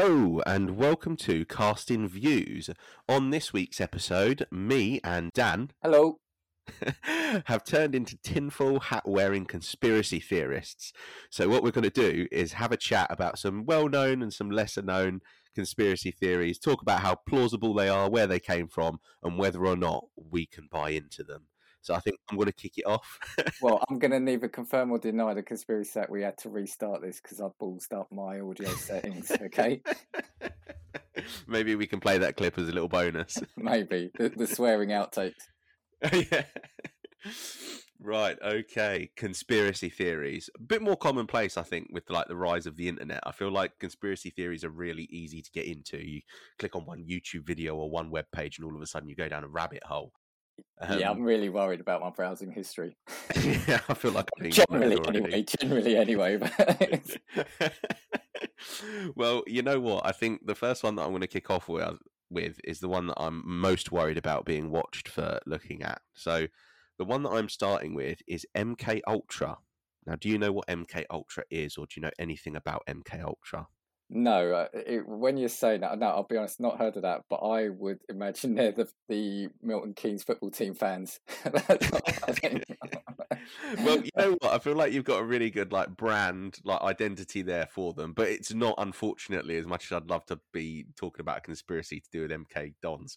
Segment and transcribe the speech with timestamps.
[0.00, 2.70] Hello and welcome to Casting Views.
[3.08, 6.20] On this week's episode, me and Dan Hello.
[7.46, 10.92] have turned into tinfoil hat wearing conspiracy theorists.
[11.30, 14.32] So, what we're going to do is have a chat about some well known and
[14.32, 15.20] some lesser known
[15.56, 19.76] conspiracy theories, talk about how plausible they are, where they came from, and whether or
[19.76, 21.46] not we can buy into them.
[21.80, 23.18] So, I think I'm going to kick it off.
[23.60, 27.02] Well, I'm going to neither confirm or deny the conspiracy that we had to restart
[27.02, 29.30] this because I've ballsed up my audio settings.
[29.30, 29.80] Okay,
[31.46, 33.38] Maybe we can play that clip as a little bonus.
[33.56, 35.48] maybe the, the swearing outtakes.
[36.12, 36.44] yeah.
[38.00, 38.38] Right.
[38.40, 39.10] Okay.
[39.16, 40.48] Conspiracy theories.
[40.56, 43.20] A bit more commonplace, I think, with like the rise of the internet.
[43.26, 45.98] I feel like conspiracy theories are really easy to get into.
[45.98, 46.20] You
[46.58, 49.16] click on one YouTube video or one web page, and all of a sudden you
[49.16, 50.12] go down a rabbit hole.
[50.80, 52.96] Yeah, Um, I'm really worried about my browsing history.
[53.36, 55.42] yeah, I feel like I'm being Generally, anyway.
[55.42, 56.38] Generally, anyway.
[59.14, 60.06] Well, you know what?
[60.06, 61.96] I think the first one that I'm going to kick off with,
[62.30, 66.00] with is the one that I'm most worried about being watched for looking at.
[66.14, 66.46] So,
[66.98, 69.58] the one that I'm starting with is MK Ultra.
[70.06, 73.22] Now, do you know what MK Ultra is, or do you know anything about MK
[73.22, 73.68] Ultra?
[74.10, 77.24] No, uh, it, when you're saying that, no, I'll be honest, not heard of that.
[77.28, 81.20] But I would imagine they're the the Milton Keynes football team fans.
[81.44, 82.64] That's what I think.
[83.84, 84.52] well, you know what?
[84.52, 88.12] I feel like you've got a really good like brand, like identity there for them,
[88.14, 92.00] but it's not, unfortunately, as much as I'd love to be talking about a conspiracy
[92.00, 93.16] to do with MK Dons.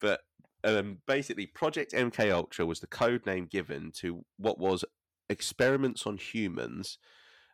[0.00, 0.20] but
[0.64, 4.84] um, basically, Project MK Ultra was the code name given to what was
[5.28, 6.98] experiments on humans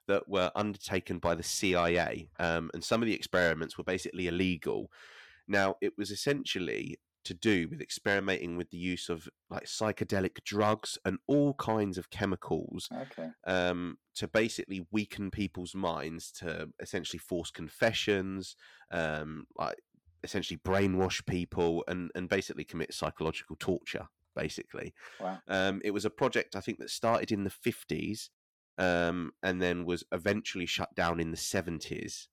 [0.07, 4.91] that were undertaken by the CIA, um, and some of the experiments were basically illegal.
[5.49, 10.97] Now, it was essentially to do with experimenting with the use of like psychedelic drugs
[11.05, 13.31] and all kinds of chemicals okay.
[13.45, 18.55] um, to basically weaken people's minds to essentially force confessions,
[18.93, 19.77] um, like
[20.23, 24.07] essentially brainwash people and, and basically commit psychological torture,
[24.37, 24.95] basically.
[25.21, 25.39] Wow.
[25.49, 28.29] Um, it was a project, I think, that started in the 50s
[28.79, 32.27] um, and then was eventually shut down in the 70s.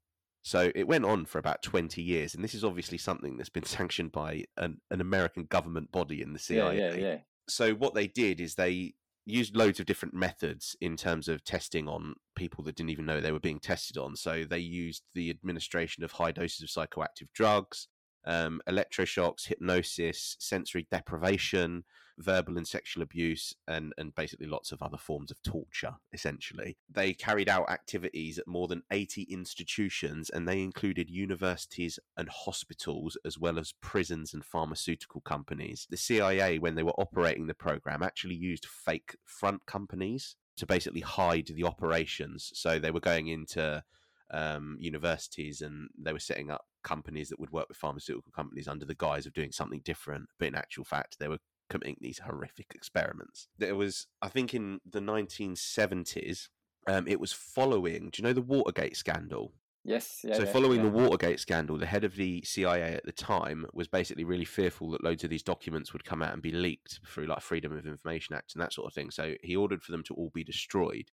[0.43, 2.35] So it went on for about 20 years.
[2.35, 6.33] And this is obviously something that's been sanctioned by an, an American government body in
[6.33, 7.17] the CIA Yeah, yeah, yeah.
[7.47, 8.93] so what they did is they
[9.25, 13.21] used loads of different methods in terms of testing on people that didn't even know
[13.21, 14.15] they were being tested on.
[14.15, 17.87] So they used the administration of high doses of psychoactive drugs,
[18.25, 21.85] um, electroshocks, hypnosis, sensory deprivation,
[22.17, 25.95] verbal and sexual abuse, and and basically lots of other forms of torture.
[26.11, 32.29] Essentially, they carried out activities at more than eighty institutions, and they included universities and
[32.29, 35.87] hospitals, as well as prisons and pharmaceutical companies.
[35.89, 41.01] The CIA, when they were operating the program, actually used fake front companies to basically
[41.01, 42.51] hide the operations.
[42.53, 43.83] So they were going into
[44.31, 48.85] um, universities and they were setting up companies that would work with pharmaceutical companies under
[48.85, 52.73] the guise of doing something different, but in actual fact, they were committing these horrific
[52.75, 53.47] experiments.
[53.57, 56.49] There was, I think, in the 1970s,
[56.87, 58.09] um, it was following.
[58.11, 59.53] Do you know the Watergate scandal?
[59.85, 60.21] Yes.
[60.23, 60.35] Yeah.
[60.35, 60.89] so, yeah, following yeah.
[60.89, 64.91] the Watergate scandal, the head of the CIA at the time was basically really fearful
[64.91, 67.85] that loads of these documents would come out and be leaked through like Freedom of
[67.85, 69.11] Information Act and that sort of thing.
[69.11, 71.11] So, he ordered for them to all be destroyed.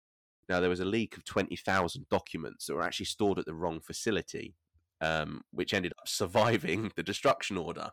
[0.50, 3.80] Now, there was a leak of 20,000 documents that were actually stored at the wrong
[3.82, 4.56] facility,
[5.02, 7.92] um, which ended up surviving the destruction order.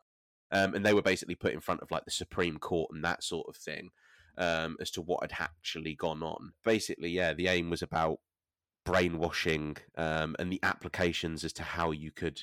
[0.51, 3.25] Um, and they were basically put in front of like the Supreme Court and that
[3.25, 3.91] sort of thing
[4.39, 6.53] um, as to what had actually gone on.
[6.65, 8.19] Basically, yeah, the aim was about
[8.85, 12.43] brainwashing um, and the applications as to how you could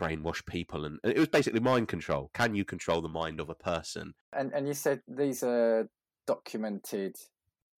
[0.00, 0.84] brainwash people.
[0.84, 2.30] And and it was basically mind control.
[2.34, 4.14] Can you control the mind of a person?
[4.32, 5.88] And and you said these are
[6.26, 7.16] documented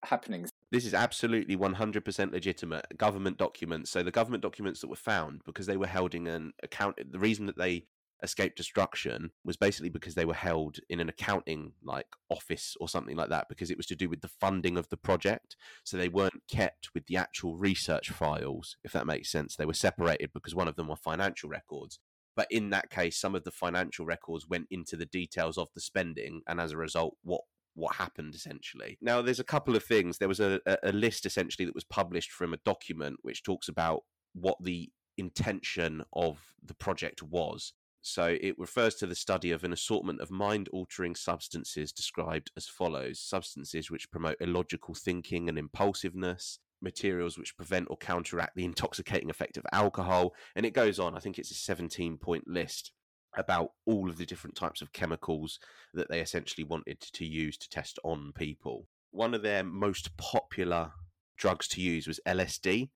[0.04, 0.50] happenings.
[0.70, 3.90] This is absolutely 100% legitimate government documents.
[3.90, 6.98] So the government documents that were found because they were held in an account.
[7.10, 7.86] The reason that they
[8.22, 13.16] escaped destruction was basically because they were held in an accounting like office or something
[13.16, 15.56] like that because it was to do with the funding of the project.
[15.84, 19.56] So they weren't kept with the actual research files, if that makes sense.
[19.56, 21.98] They were separated because one of them were financial records.
[22.34, 25.82] But in that case, some of the financial records went into the details of the
[25.82, 27.42] spending, and as a result, what
[27.74, 28.98] what happened essentially.
[29.00, 30.18] Now, there's a couple of things.
[30.18, 33.68] There was a, a, a list essentially that was published from a document which talks
[33.68, 34.02] about
[34.34, 37.72] what the intention of the project was.
[38.04, 42.66] So it refers to the study of an assortment of mind altering substances described as
[42.66, 49.30] follows substances which promote illogical thinking and impulsiveness, materials which prevent or counteract the intoxicating
[49.30, 50.34] effect of alcohol.
[50.56, 51.16] And it goes on.
[51.16, 52.90] I think it's a 17 point list
[53.36, 55.60] about all of the different types of chemicals
[55.94, 58.88] that they essentially wanted to use to test on people.
[59.12, 60.92] One of their most popular
[61.38, 62.90] drugs to use was LSD.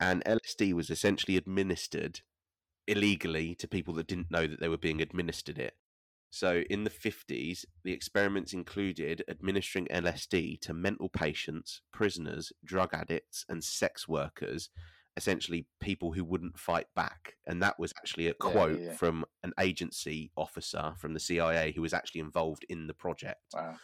[0.00, 2.20] and LSD was essentially administered
[2.86, 5.74] illegally to people that didn't know that they were being administered it.
[6.30, 13.44] So in the 50s, the experiments included administering LSD to mental patients, prisoners, drug addicts,
[13.48, 14.68] and sex workers,
[15.16, 17.36] essentially people who wouldn't fight back.
[17.46, 18.92] And that was actually a quote yeah.
[18.92, 23.54] from an agency officer from the CIA who was actually involved in the project.
[23.54, 23.76] Wow.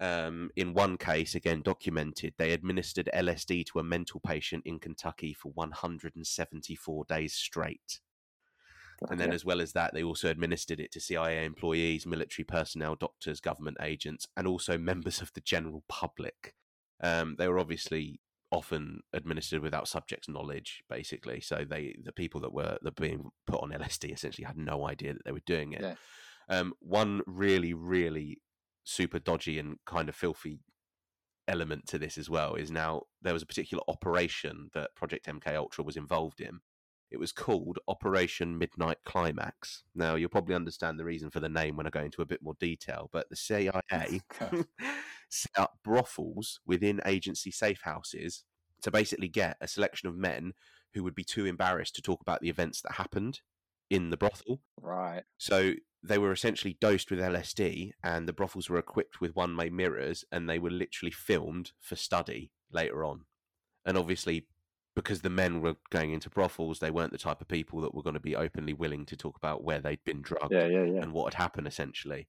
[0.00, 5.34] Um, in one case, again documented, they administered LSD to a mental patient in Kentucky
[5.34, 8.00] for 174 days straight.
[9.08, 9.34] And then, Yeah.
[9.34, 13.78] as well as that, they also administered it to CIA employees, military personnel, doctors, government
[13.80, 16.54] agents, and also members of the general public.
[17.02, 18.20] Um, they were obviously
[18.52, 21.40] often administered without subjects' knowledge, basically.
[21.40, 25.14] So they, the people that were that being put on LSD, essentially had no idea
[25.14, 25.80] that they were doing it.
[25.82, 25.94] Yeah.
[26.48, 28.42] Um, one really, really
[28.84, 30.58] super dodgy and kind of filthy
[31.48, 35.54] element to this as well is now there was a particular operation that Project MK
[35.54, 36.60] Ultra was involved in.
[37.10, 39.82] It was called Operation Midnight Climax.
[39.94, 42.42] Now you'll probably understand the reason for the name when I go into a bit
[42.42, 43.72] more detail, but the CIA
[45.30, 48.44] set up brothels within agency safe houses
[48.82, 50.52] to basically get a selection of men
[50.94, 53.40] who would be too embarrassed to talk about the events that happened
[53.90, 54.60] in the brothel.
[54.80, 55.22] Right.
[55.38, 59.68] So they were essentially dosed with LSD, and the brothels were equipped with one way
[59.68, 63.24] mirrors, and they were literally filmed for study later on.
[63.84, 64.46] And obviously,
[65.00, 68.02] because the men were going into brothels, they weren't the type of people that were
[68.02, 71.02] going to be openly willing to talk about where they'd been drugged Yeah, yeah, yeah.
[71.02, 72.28] and what had happened, essentially.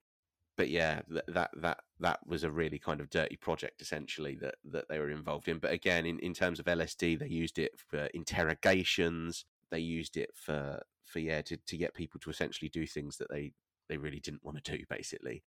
[0.57, 4.55] But yeah, th- that that that was a really kind of dirty project, essentially that
[4.65, 5.59] that they were involved in.
[5.59, 9.45] But again, in, in terms of LSD, they used it for interrogations.
[9.71, 13.29] They used it for for yeah to, to get people to essentially do things that
[13.31, 13.53] they
[13.89, 15.43] they really didn't want to do, basically.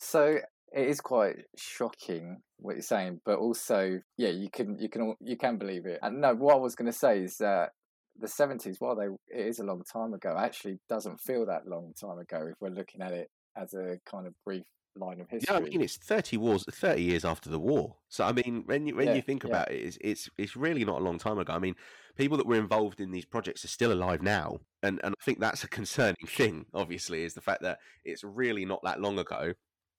[0.00, 0.40] So
[0.74, 5.36] it is quite shocking what you're saying, but also, yeah, you can you can you
[5.36, 6.00] can believe it.
[6.02, 7.70] And no, what I was going to say is that
[8.16, 11.92] the 70s, while they it is a long time ago, actually doesn't feel that long
[12.00, 14.64] time ago if we're looking at it as a kind of brief
[14.96, 15.52] line of history.
[15.52, 17.96] Yeah, I mean it's thirty wars, thirty years after the war.
[18.08, 19.50] So I mean, when you when Yeah, you think yeah.
[19.50, 21.52] about it, it's, it's it's really not a long time ago.
[21.52, 21.74] I mean,
[22.16, 25.40] people that were involved in these projects are still alive now, and and I think
[25.40, 26.66] that's a concerning thing.
[26.72, 29.54] Obviously, is the fact that it's really not that long ago,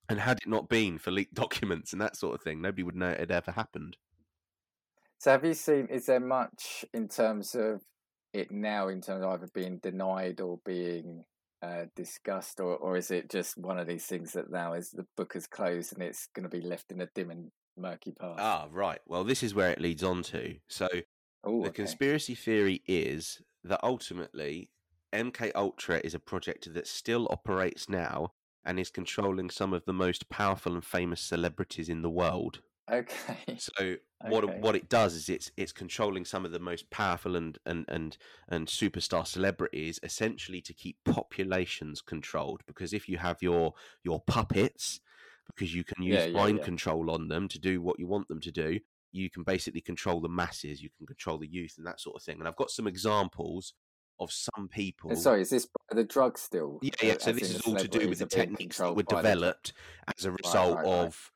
[0.10, 2.96] and had it not been for leaked documents and that sort of thing, nobody would
[2.96, 3.98] know it had ever happened.
[5.18, 5.88] So have you seen?
[5.88, 7.81] Is there much in terms of
[8.34, 11.24] it now, in terms of either being denied or being
[11.62, 15.07] uh, discussed, or or is it just one of these things that now is the
[15.16, 18.40] book is closed and it's going to be left in a dim and murky past?
[18.40, 19.00] Ah, right.
[19.08, 20.58] Well, this is where it leads on to.
[20.68, 20.88] So
[21.44, 21.84] oh, the okay.
[21.84, 24.69] conspiracy theory is that ultimately
[25.13, 28.34] MK Ultra is a project that still operates now
[28.65, 32.62] and is controlling some of the most powerful and famous celebrities in the world.
[32.89, 33.57] Okay.
[33.57, 37.57] So what what it does is it's it's controlling some of the most powerful and
[37.65, 38.17] and and
[38.47, 43.73] and superstar celebrities essentially to keep populations controlled because if you have your
[44.03, 45.00] your puppets
[45.47, 46.65] because you can use Yeah, yeah, mind yeah.
[46.65, 48.79] control on them to do what you want them to do
[49.12, 52.23] you can basically control the masses you can control the youth and that sort of
[52.23, 53.73] thing and I've got some examples
[54.19, 56.79] of some people And sorry, is this by the drug still?
[56.81, 57.13] yeah, yeah.
[57.13, 59.73] Uh, So this is all to do with the techniques that were by the developed
[60.17, 60.93] as a result right, right.
[61.07, 61.31] of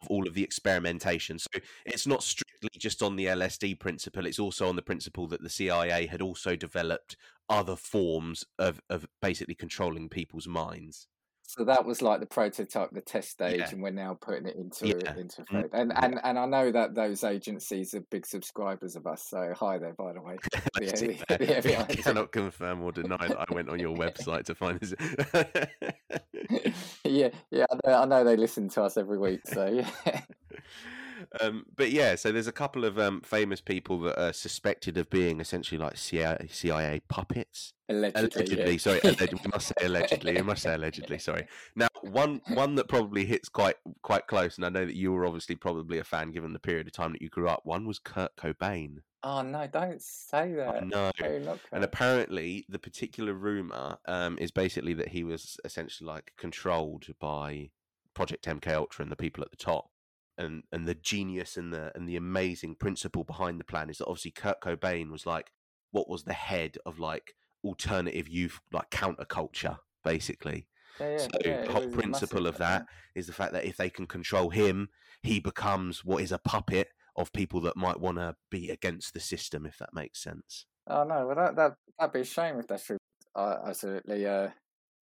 [0.00, 1.38] of all of the experimentation.
[1.38, 1.48] So
[1.84, 5.50] it's not strictly just on the LSD principle; it's also on the principle that the
[5.50, 7.16] CIA had also developed
[7.48, 11.08] other forms of of basically controlling people's minds.
[11.48, 13.70] So that was like the prototype, the test stage, Yeah.
[13.70, 15.16] and we're now putting it into Yeah.
[15.16, 15.74] into Mm, effect.
[15.74, 16.04] And yeah.
[16.04, 19.24] and and I know that those agencies are big subscribers of us.
[19.30, 20.36] So hi there, by the way.
[20.74, 24.54] The- the- the I cannot confirm or deny that I went on your website to
[24.54, 24.92] find this.
[27.04, 29.40] yeah, yeah, I know, I know they listen to us every week.
[29.46, 30.20] So yeah,
[31.40, 35.10] um, but yeah, so there's a couple of um, famous people that are suspected of
[35.10, 37.72] being essentially like CIA, CIA puppets.
[37.88, 38.22] allegedly.
[38.22, 38.78] Allegedly, yeah.
[38.78, 40.34] sorry, allegedly, we must say allegedly.
[40.34, 41.18] We must say allegedly.
[41.18, 41.46] Sorry.
[41.74, 45.26] Now, one one that probably hits quite quite close, and I know that you were
[45.26, 47.60] obviously probably a fan given the period of time that you grew up.
[47.64, 48.98] One was Kurt Cobain.
[49.22, 49.66] Oh no!
[49.66, 50.82] Don't say that.
[50.82, 56.32] Oh, not And apparently, the particular rumor um, is basically that he was essentially like
[56.36, 57.70] controlled by
[58.14, 59.90] Project MK Ultra and the people at the top.
[60.38, 64.06] And and the genius and the and the amazing principle behind the plan is that
[64.06, 65.50] obviously Kurt Cobain was like
[65.90, 70.66] what was the head of like alternative youth like counterculture basically.
[71.00, 73.90] yeah, yeah, so yeah, the whole principle of that is the fact that if they
[73.90, 74.88] can control him,
[75.22, 79.20] he becomes what is a puppet of people that might want to be against the
[79.20, 80.66] system, if that makes sense.
[80.86, 81.26] Oh no!
[81.26, 82.96] Well, that that that'd be a shame if that's true.
[83.34, 84.48] I absolutely, uh,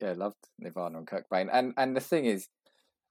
[0.01, 1.49] yeah, loved Nirvana and Kurt Cobain.
[1.53, 2.49] And and the thing is,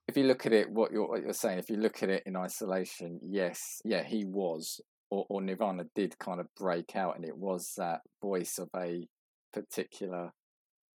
[0.08, 2.24] if you look at it, what you're what you're saying, if you look at it
[2.26, 7.26] in isolation, yes, yeah, he was or, or Nirvana did kind of break out, and
[7.26, 9.08] it was that voice of a
[9.54, 10.32] particular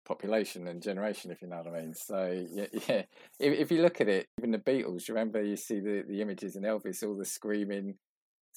[0.05, 1.93] population and generation, if you know what I mean.
[1.93, 3.03] So yeah, yeah.
[3.39, 6.55] If, if you look at it, even the Beatles, remember you see the, the images
[6.55, 7.95] in Elvis, all the screaming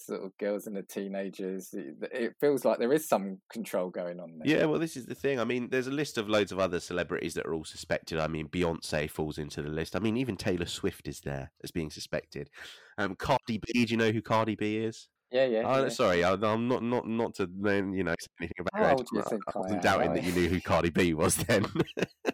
[0.07, 1.73] sort of girls and the teenagers.
[1.73, 4.59] It, feels like there is some control going on there.
[4.59, 5.41] Yeah, well, this is the thing.
[5.41, 8.19] I mean, there's a list of loads of other celebrities that are all suspected.
[8.19, 9.97] I mean, Beyonce falls into the list.
[9.97, 12.51] I mean, even Taylor Swift is there as being suspected.
[12.99, 13.85] Um, Cardi B.
[13.85, 15.09] Do you know who Cardi B is?
[15.33, 15.63] Yeah, yeah.
[15.65, 15.89] Oh, yeah.
[15.89, 19.21] sorry, I, am not not not to you know say anything about How old you
[19.21, 21.67] I, think I I wasn't doubting that you knew who Cardi B was then.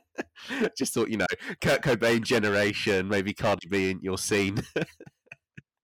[0.76, 1.26] Just thought, you know,
[1.60, 4.58] Kurt Cobain generation, maybe Cardi B in your scene.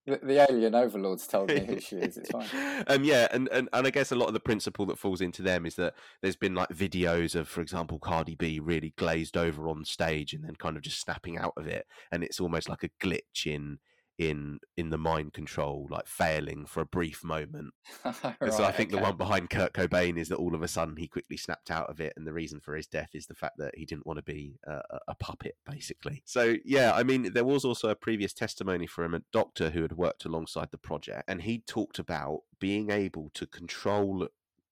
[0.05, 2.17] The, the alien overlords told me who she is.
[2.17, 2.45] It's fine.
[2.87, 5.41] um, yeah, and, and and I guess a lot of the principle that falls into
[5.41, 9.67] them is that there's been like videos of, for example, Cardi B really glazed over
[9.67, 12.83] on stage and then kind of just snapping out of it, and it's almost like
[12.83, 13.79] a glitch in
[14.17, 17.73] in in the mind control, like failing for a brief moment.
[18.43, 20.67] And so I Right, think the one behind Kurt Cobain is that all of a
[20.67, 23.35] sudden he quickly snapped out of it, and the reason for his death is the
[23.35, 26.21] fact that he didn't want to be a- a puppet, basically.
[26.25, 29.93] So yeah, I mean, there was also a previous testimony from a doctor who had
[29.93, 34.27] worked alongside the project, and he talked about being able to control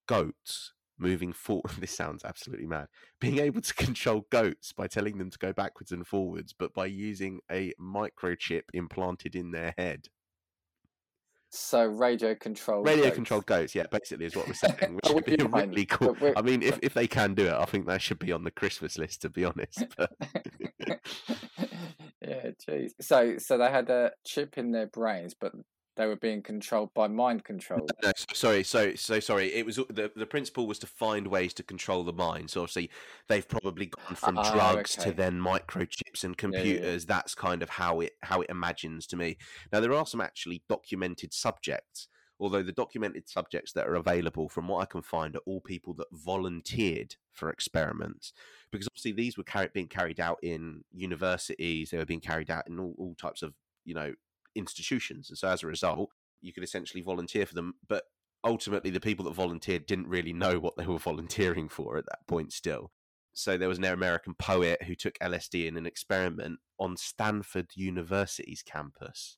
[0.07, 1.71] goats moving forward.
[1.79, 2.87] This sounds absolutely mad.
[3.19, 6.85] Being able to control goats by telling them to go backwards and forwards, but by
[6.85, 10.07] using a microchip implanted in their head.
[11.55, 12.87] So radio controlled.
[12.87, 13.15] Radio goats.
[13.15, 16.17] controlled goats, yeah, basically is what we're saying, which I would be really cool.
[16.35, 18.49] I mean, if, if they can do it, I think that should be on the
[18.49, 19.83] Christmas list, to be honest.
[19.97, 20.11] But
[22.21, 22.91] yeah, jeez.
[23.01, 25.51] So, so they had a chip in their brains, but
[25.95, 27.87] they were being controlled by mind control.
[28.01, 29.53] no, so, sorry, so so sorry.
[29.53, 32.49] It was the the principle was to find ways to control the mind.
[32.49, 32.89] So obviously,
[33.27, 36.63] they've probably gone from Oh, drugs to then microchips and yeah, yeah.
[36.63, 37.05] computers.
[37.05, 39.37] That's kind of how it how it imagines to me.
[39.71, 42.07] Now there are some actually documented subjects.
[42.39, 45.93] Although the documented subjects that are available, from what I can find, are all people
[45.93, 48.33] that volunteered for experiments,
[48.71, 51.91] because obviously these were carried, being carried out in universities.
[51.91, 53.53] They were being carried out in all, all types of
[53.85, 54.13] you know
[54.55, 56.09] institutions, and so as a result,
[56.41, 57.75] you could essentially volunteer for them.
[57.87, 58.03] But
[58.43, 62.27] ultimately, the people that volunteered didn't really know what they were volunteering for at that
[62.27, 62.53] point.
[62.53, 62.91] Still,
[63.33, 68.61] so there was an American poet who took LSD in an experiment on Stanford University's
[68.61, 69.37] campus.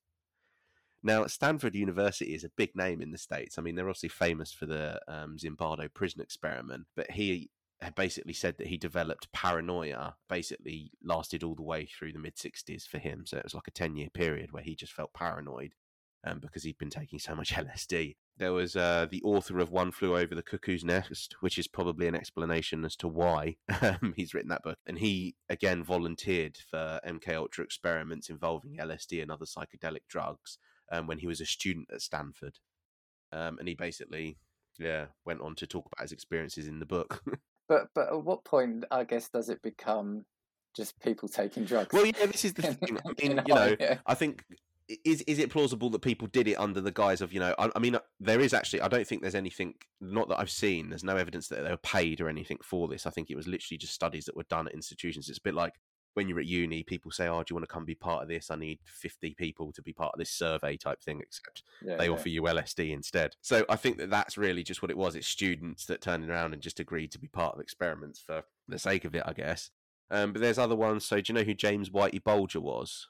[1.02, 3.58] Now, Stanford University is a big name in the States.
[3.58, 7.52] I mean, they're obviously famous for the um, Zimbardo prison experiment, but he
[7.89, 12.88] basically said that he developed paranoia, basically lasted all the way through the mid 60s
[12.88, 13.25] for him.
[13.25, 15.74] So it was like a 10 year period where he just felt paranoid
[16.25, 18.15] um, because he'd been taking so much LSD.
[18.38, 22.08] There was uh, the author of One Flew Over the Cuckoo's Nest, which is probably
[22.08, 24.77] an explanation as to why um, he's written that book.
[24.86, 30.58] And he again volunteered for MK Ultra experiments involving LSD and other psychedelic drugs
[30.92, 32.60] um, when he was a student at Stanford.
[33.32, 34.38] Um, and he basically,
[34.77, 37.24] yeah, went on to talk about his experiences in the book.
[37.68, 40.26] But but at what point, I guess, does it become
[40.76, 41.94] just people taking drugs?
[41.94, 42.98] well, yeah, this is the thing.
[43.06, 43.98] I mean, you know, yeah.
[44.06, 44.44] I think
[45.04, 47.56] is is it plausible that people did it under the guise of you know?
[47.58, 48.82] I, I mean, uh, there is actually.
[48.82, 49.76] I don't think there's anything.
[50.00, 50.90] Not that I've seen.
[50.90, 53.06] There's no evidence that they were paid or anything for this.
[53.06, 55.30] I think it was literally just studies that were done at institutions.
[55.30, 55.74] It's a bit like
[56.16, 58.30] when you're at uni, people say, "Oh, do you want to come be part of
[58.30, 58.50] this?
[58.50, 62.06] I need 50 people to be part of this survey type thing." Except yeah, they
[62.06, 62.12] yeah.
[62.12, 63.36] offer you LSD instead.
[63.42, 65.16] So I think that that's really just what it was.
[65.16, 68.80] It's students that turned around and just agreed to be part of experiments for the
[68.80, 69.70] sake of it, I guess.
[70.12, 71.06] Um, but there's other ones.
[71.06, 73.08] So do you know who James Whitey Bulger was?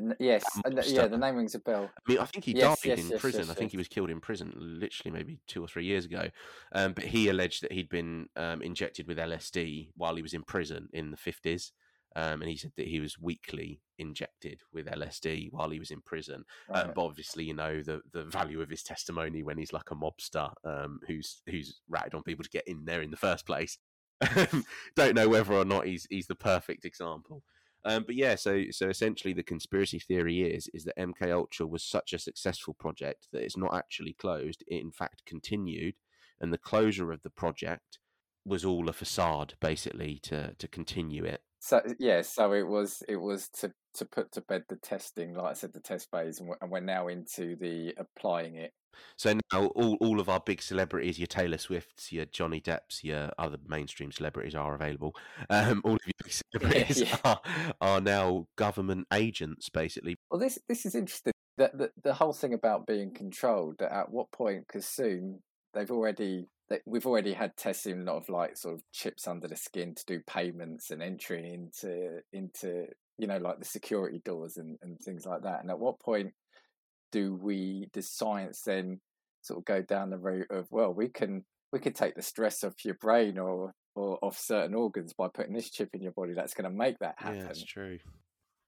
[0.00, 1.90] The yes, uh, yeah, the name rings a bell.
[1.96, 3.50] I mean, I think he Yes, died yes, in yes, prison.
[3.50, 6.28] I think he was killed in prison, literally maybe two or three years ago.
[6.72, 10.42] Um, but he alleged that he'd been um, injected with LSD while he was in
[10.42, 11.72] prison in the fifties.
[12.14, 16.00] Um, and he said that he was weekly injected with LSD while he was in
[16.00, 16.44] prison.
[16.72, 16.94] Um, Right.
[16.94, 20.52] but obviously, you know the the value of his testimony when he's like a mobster
[20.64, 23.78] um, who's who's ratted on people to get in there in the first place.
[24.96, 27.42] Don't know whether or not he's he's the perfect example.
[27.86, 31.84] Um, but yeah, so so essentially, the conspiracy theory is is that MK Ultra was
[31.84, 34.64] such a successful project that it's not actually closed.
[34.66, 35.94] It in fact continued,
[36.40, 38.00] and the closure of the project
[38.44, 41.42] was all a facade, basically, to to continue it.
[41.66, 45.50] So yeah, so it was it was to to put to bed the testing, like
[45.50, 48.72] I said, the test phase, and we're, and we're now into the applying it.
[49.16, 53.32] So now all, all of our big celebrities, your Taylor Swifts, your Johnny Depps, your
[53.36, 55.16] other mainstream celebrities are available.
[55.50, 57.16] Um, all of your big celebrities yeah.
[57.24, 57.40] Are,
[57.80, 60.14] are now government agents, basically.
[60.30, 61.32] Well, this this is interesting.
[61.56, 63.82] The, the the whole thing about being controlled.
[63.82, 64.68] At what point?
[64.68, 65.40] Because soon
[65.74, 69.48] they've already they, we've already had testing a lot of like sort of chips under
[69.48, 72.86] the skin to do payments and entry into into
[73.18, 75.60] you know like the security doors and and things like that.
[75.60, 76.32] And at what point
[77.12, 79.00] do we does science then
[79.42, 82.64] sort of go down the route of well we can we could take the stress
[82.64, 86.34] off your brain or or off certain organs by putting this chip in your body
[86.34, 87.38] that's going to make that happen.
[87.38, 87.98] Yeah, that's true.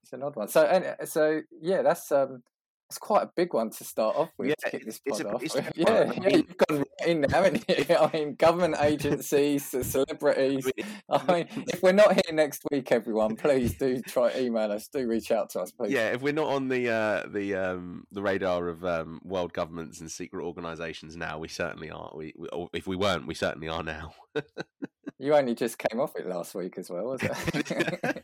[0.03, 0.49] It's an odd one.
[0.49, 2.43] So and uh, so yeah, that's um
[2.91, 5.27] it's quite a big one to start off with Yeah, to kick this it's pod
[5.27, 5.43] a- off.
[5.43, 5.75] it's a with.
[5.75, 5.87] big.
[5.89, 7.97] Yeah, I yeah, you've gone right in there, haven't you?
[8.01, 10.71] I mean, government agencies, celebrities.
[11.11, 14.89] I mean, if we're not here next week, everyone, please do try email us.
[14.89, 15.93] Do reach out to us, please.
[15.93, 20.01] Yeah, if we're not on the uh, the um, the radar of um, world governments
[20.01, 22.11] and secret organisations now, we certainly are.
[22.15, 24.15] We, we or if we weren't, we certainly are now.
[25.19, 28.23] You only just came off it last week as well, was it?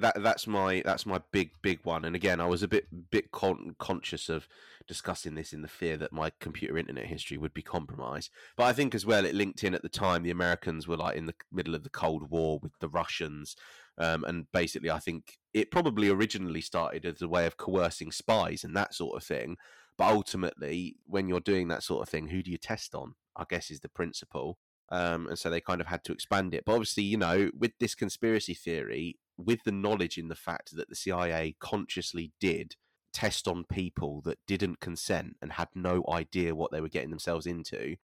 [0.00, 2.04] That that's my that's my big big one.
[2.04, 4.48] And again, I was a bit bit con- conscious of
[4.86, 8.30] discussing this in the fear that my computer internet history would be compromised.
[8.56, 10.22] But I think as well, it linked in at the time.
[10.22, 13.56] The Americans were like in the middle of the Cold War with the Russians,
[13.98, 18.64] um, and basically, I think it probably originally started as a way of coercing spies
[18.64, 19.56] and that sort of thing.
[19.98, 23.14] But ultimately, when you're doing that sort of thing, who do you test on?
[23.36, 24.58] I guess is the principle.
[24.90, 26.64] Um, and so they kind of had to expand it.
[26.64, 30.88] But obviously, you know, with this conspiracy theory, with the knowledge in the fact that
[30.88, 32.76] the CIA consciously did
[33.12, 37.46] test on people that didn't consent and had no idea what they were getting themselves
[37.46, 37.96] into,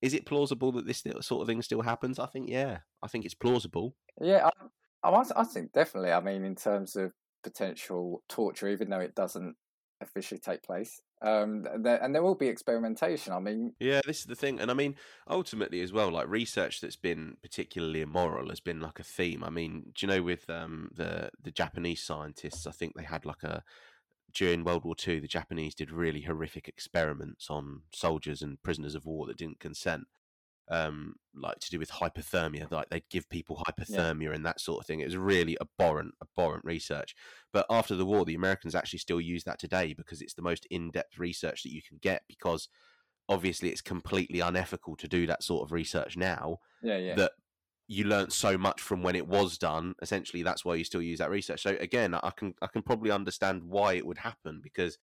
[0.00, 2.18] is it plausible that this sort of thing still happens?
[2.18, 3.96] I think, yeah, I think it's plausible.
[4.20, 4.48] yeah,
[5.02, 6.12] I, I, I think definitely.
[6.12, 9.56] I mean, in terms of potential torture, even though it doesn't
[10.00, 13.32] officially take place, um, there, and there will be experimentation.
[13.32, 14.60] I mean, Yeah, this is the thing.
[14.60, 14.96] And I mean,
[15.28, 19.42] ultimately as well, like research that's been particularly immoral has been like a theme.
[19.42, 23.24] I mean, do you know with um the the Japanese scientists, I think they had
[23.24, 23.62] like a
[24.32, 29.06] during World War Two, the Japanese did really horrific experiments on soldiers and prisoners of
[29.06, 30.04] war that didn't consent.
[30.70, 34.86] Um, like to do with hypothermia, like they'd give people hypothermia and that sort of
[34.86, 35.00] thing.
[35.00, 37.14] It was really abhorrent, abhorrent research.
[37.52, 40.66] But after the war, the Americans actually still use that today because it's the most
[40.70, 42.22] in-depth research that you can get.
[42.28, 42.68] Because
[43.28, 46.58] obviously, it's completely unethical to do that sort of research now.
[46.82, 47.32] yeah, yeah, That
[47.86, 49.94] you learnt so much from when it was done.
[50.02, 51.62] Essentially, that's why you still use that research.
[51.62, 54.98] So again, I can I can probably understand why it would happen because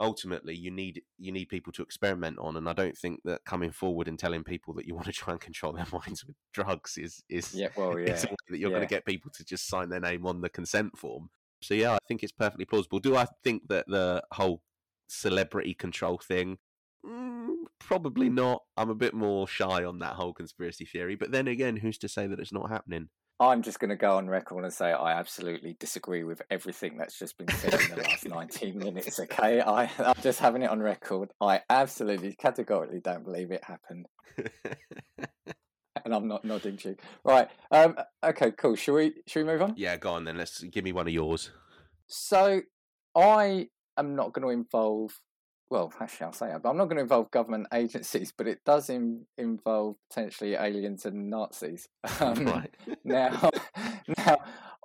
[0.00, 3.70] ultimately you need you need people to experiment on and i don't think that coming
[3.70, 6.96] forward and telling people that you want to try and control their minds with drugs
[6.96, 7.68] is is yeah.
[7.76, 8.76] Well, yeah, is a way that you're yeah.
[8.76, 11.30] going to get people to just sign their name on the consent form.
[11.62, 12.98] So yeah, I think it's perfectly plausible.
[12.98, 14.62] Do I think that the whole
[15.08, 16.58] celebrity control thing?
[17.06, 18.62] Mm, probably not.
[18.76, 21.14] I'm a bit more shy on that whole conspiracy theory.
[21.14, 23.08] But then again, who's to say that it's not happening?
[23.40, 27.18] I'm just going to go on record and say I absolutely disagree with everything that's
[27.18, 29.18] just been said in the last 19 minutes.
[29.18, 31.30] Okay, I, I'm just having it on record.
[31.40, 36.96] I absolutely, categorically don't believe it happened, and I'm not nodding to you.
[37.24, 37.48] Right.
[37.72, 37.96] Um.
[38.22, 38.52] Okay.
[38.52, 38.76] Cool.
[38.76, 39.14] Should we?
[39.26, 39.74] Should we move on?
[39.76, 40.38] yeah, go on then.
[40.38, 41.50] Let's give me one of yours.
[42.06, 42.60] So,
[43.16, 43.68] I
[43.98, 45.18] am not going to involve.
[45.74, 48.60] Well, actually, I'll say it, but I'm not going to involve government agencies, but it
[48.64, 51.88] does in, involve potentially aliens and Nazis.
[52.20, 52.74] Um, right.
[53.02, 53.50] now,
[54.16, 54.36] now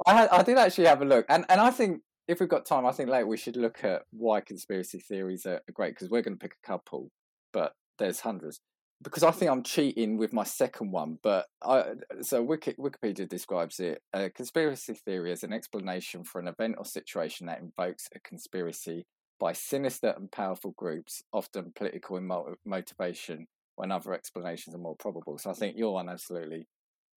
[0.07, 2.87] I, I did actually have a look, and, and I think if we've got time,
[2.87, 6.23] I think later we should look at why conspiracy theories are are great because we're
[6.23, 7.11] going to pick a couple,
[7.53, 8.59] but there's hundreds.
[9.03, 11.83] Because I think I'm cheating with my second one, but I,
[12.21, 16.85] so Wiki, Wikipedia describes it: a conspiracy theory as an explanation for an event or
[16.85, 19.05] situation that invokes a conspiracy
[19.39, 24.95] by sinister and powerful groups, often political in mo- motivation, when other explanations are more
[24.97, 25.37] probable.
[25.37, 26.67] So I think your one absolutely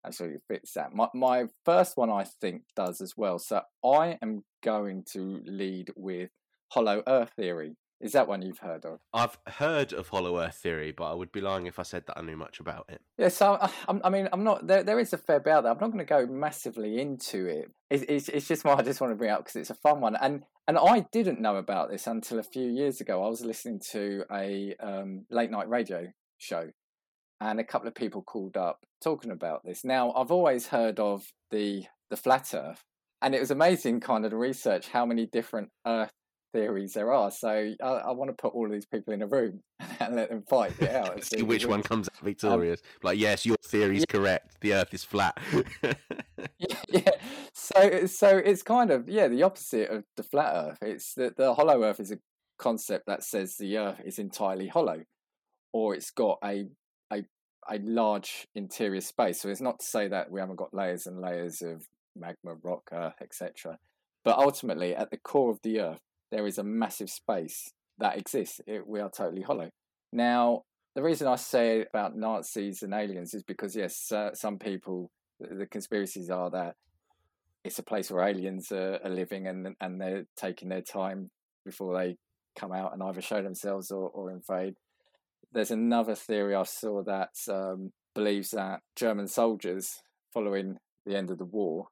[0.05, 0.95] absolutely fits that.
[0.95, 3.39] My my first one I think does as well.
[3.39, 6.31] So I am going to lead with
[6.69, 7.77] hollow earth theory.
[8.01, 8.99] Is that one you've heard of?
[9.15, 12.19] I've heard of Hollow Earth theory, but I would be lying if I said that
[12.19, 13.01] I knew much about it.
[13.17, 14.83] Yeah, so uh, I, I'm- mean, I'm not there.
[14.83, 15.71] There is a fair bit out there.
[15.73, 17.71] I'm not going to go massively into it.
[17.91, 20.01] It's, it's, it's just what I just want to bring up because it's a fun
[20.01, 20.17] one.
[20.17, 23.25] And and I didn't know about this until a few years ago.
[23.25, 26.71] I was listening to a um, late night radio show,
[27.41, 29.85] and a couple of people called up talking about this.
[29.85, 32.83] Now, I've always heard of the the flat Earth,
[33.21, 36.13] and it was amazing, kind of research, how many different Earth
[36.53, 37.31] theories there are.
[37.31, 39.61] So I, I want to put all of these people in a room
[40.01, 41.15] and let them fight it out.
[41.15, 42.83] and See which one comes out um, victorious.
[43.03, 44.61] like, yes, your theory's correct.
[44.61, 45.39] The Earth is flat.
[45.83, 45.95] yeah,
[46.89, 47.11] yeah.
[47.53, 50.79] So so it's kind of yeah the opposite of the flat Earth.
[50.83, 52.19] It's that the hollow Earth is a
[52.59, 55.03] concept that says the Earth is entirely hollow,
[55.73, 56.67] or it's got a
[57.13, 57.25] a
[57.69, 59.41] a large interior space.
[59.41, 61.87] So it's not to say that we haven't got layers and layers of
[62.17, 63.79] magma, rock, Earth, etc.
[64.25, 66.01] But ultimately, at the core of the Earth,
[66.33, 68.61] there is a massive space that exists.
[68.67, 69.69] It, we are totally hollow.
[70.13, 70.63] Now,
[70.97, 75.55] the reason I say about Nazis and aliens is because yes, uh, some people the,
[75.55, 76.75] the conspiracies are that
[77.65, 81.31] it's a place where aliens are, are living and and they're taking their time
[81.65, 82.17] before they
[82.59, 84.75] come out and either show themselves or, or invade.
[85.53, 90.01] There's another theory I saw that um, believes that German soldiers,
[90.33, 91.89] following the end of the war,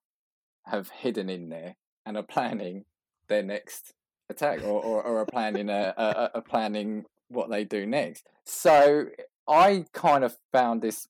[0.66, 2.84] have hidden in there and are planning
[3.28, 3.92] their next
[4.30, 8.26] attack or, or, or are planning uh, a, a, a planning what they do next.
[8.44, 9.06] So
[9.48, 11.08] I kind of found this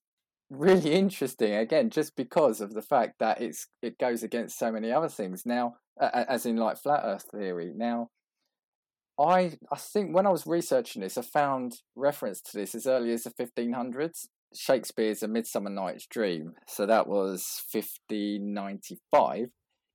[0.49, 4.91] really interesting again just because of the fact that it's it goes against so many
[4.91, 5.45] other things.
[5.45, 7.71] Now as in like flat earth theory.
[7.75, 8.09] Now
[9.19, 13.11] i i think when i was researching this i found reference to this as early
[13.11, 16.53] as the 1500s shakespeare's a midsummer night's dream.
[16.67, 19.49] So that was 1595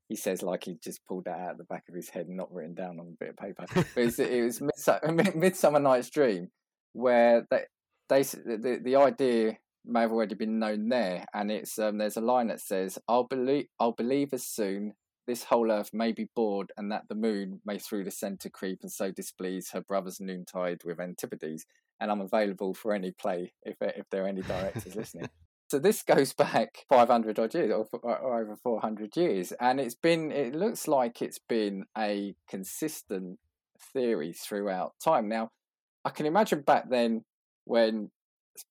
[0.08, 2.36] he says like he just pulled that out of the back of his head and
[2.36, 3.66] not written down on a bit of paper
[3.96, 6.48] it was, it was midsummer, midsummer night's dream
[6.92, 7.64] where they,
[8.08, 11.24] they the, the idea may have already been known there.
[11.32, 14.94] And it's um, there's a line that says, "I'll believe I'll believe as soon
[15.26, 18.80] this whole earth may be bored, and that the moon may through the centre creep,
[18.82, 21.64] and so displease her brother's noontide with antipodes."
[21.98, 25.28] And I'm available for any play if if there are any directors listening.
[25.68, 30.30] So this goes back 500 odd years, or, or over 400 years, and it's been.
[30.30, 33.38] It looks like it's been a consistent
[33.92, 35.28] theory throughout time.
[35.28, 35.50] Now,
[36.04, 37.24] I can imagine back then
[37.64, 38.10] when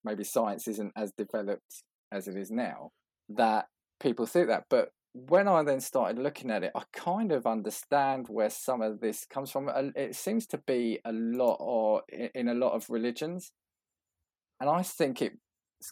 [0.03, 2.91] maybe science isn't as developed as it is now,
[3.29, 3.65] that
[3.99, 4.63] people think that.
[4.69, 8.99] But when I then started looking at it, I kind of understand where some of
[8.99, 9.69] this comes from.
[9.95, 13.51] It seems to be a lot or in a lot of religions,
[14.59, 15.33] and I think it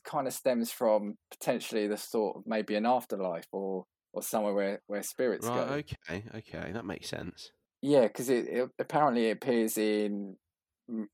[0.03, 4.81] kind of stems from potentially the thought of maybe an afterlife or or somewhere where
[4.87, 6.13] where spirits right, go.
[6.13, 7.51] Okay, okay, that makes sense.
[7.81, 10.37] Yeah, because it, it, apparently it appears in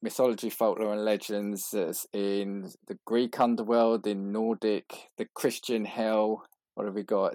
[0.02, 1.74] mythology, folklore, and legends
[2.14, 6.44] in the Greek underworld, in Nordic, the Christian hell.
[6.76, 7.34] What have we got?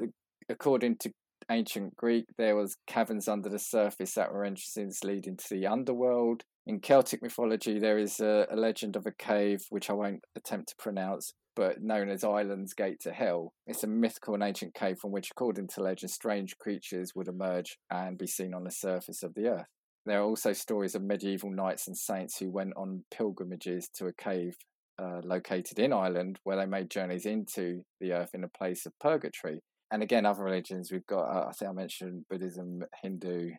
[0.48, 1.12] According to
[1.50, 6.44] ancient Greek, there was caverns under the surface that were entrances leading to the underworld.
[6.66, 10.70] In Celtic mythology, there is a, a legend of a cave, which I won't attempt
[10.70, 13.52] to pronounce, but known as Ireland's Gate to Hell.
[13.66, 17.76] It's a mythical and ancient cave from which, according to legend, strange creatures would emerge
[17.90, 19.66] and be seen on the surface of the earth.
[20.06, 24.12] There are also stories of medieval knights and saints who went on pilgrimages to a
[24.12, 24.56] cave
[24.98, 28.92] uh, located in Ireland where they made journeys into the earth in a place of
[29.00, 29.60] purgatory.
[29.94, 31.24] And again, other religions we've got.
[31.26, 33.52] Uh, I think I mentioned Buddhism, Hindu,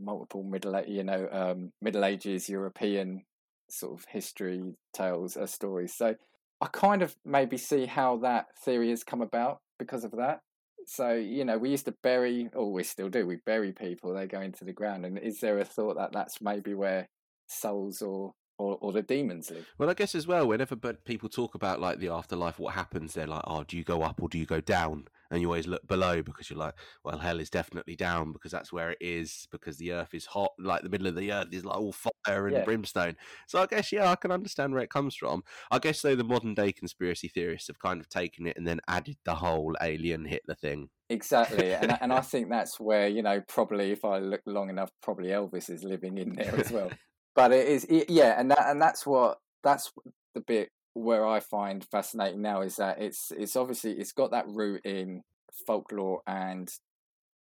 [0.00, 3.24] multiple middle, you know, um, Middle Ages European
[3.68, 4.62] sort of history
[4.94, 5.94] tales, uh, stories.
[5.94, 6.14] So
[6.62, 10.40] I kind of maybe see how that theory has come about because of that
[10.86, 14.26] so you know we used to bury or we still do we bury people they
[14.26, 17.08] go into the ground and is there a thought that that's maybe where
[17.46, 21.54] souls or or, or the demons live well i guess as well whenever people talk
[21.54, 24.38] about like the afterlife what happens they're like oh do you go up or do
[24.38, 27.96] you go down and you always look below because you're like, well, hell is definitely
[27.96, 31.16] down because that's where it is because the earth is hot, like the middle of
[31.16, 32.64] the earth is like all fire and yeah.
[32.64, 33.16] brimstone.
[33.48, 35.42] So I guess yeah, I can understand where it comes from.
[35.70, 38.80] I guess though the modern day conspiracy theorists have kind of taken it and then
[38.86, 40.90] added the whole alien Hitler thing.
[41.08, 44.90] Exactly, and and I think that's where you know probably if I look long enough,
[45.02, 46.90] probably Elvis is living in there as well.
[47.34, 49.92] But it is yeah, and that and that's what that's
[50.34, 54.48] the bit where I find fascinating now is that it's it's obviously it's got that
[54.48, 55.22] root in
[55.66, 56.70] folklore and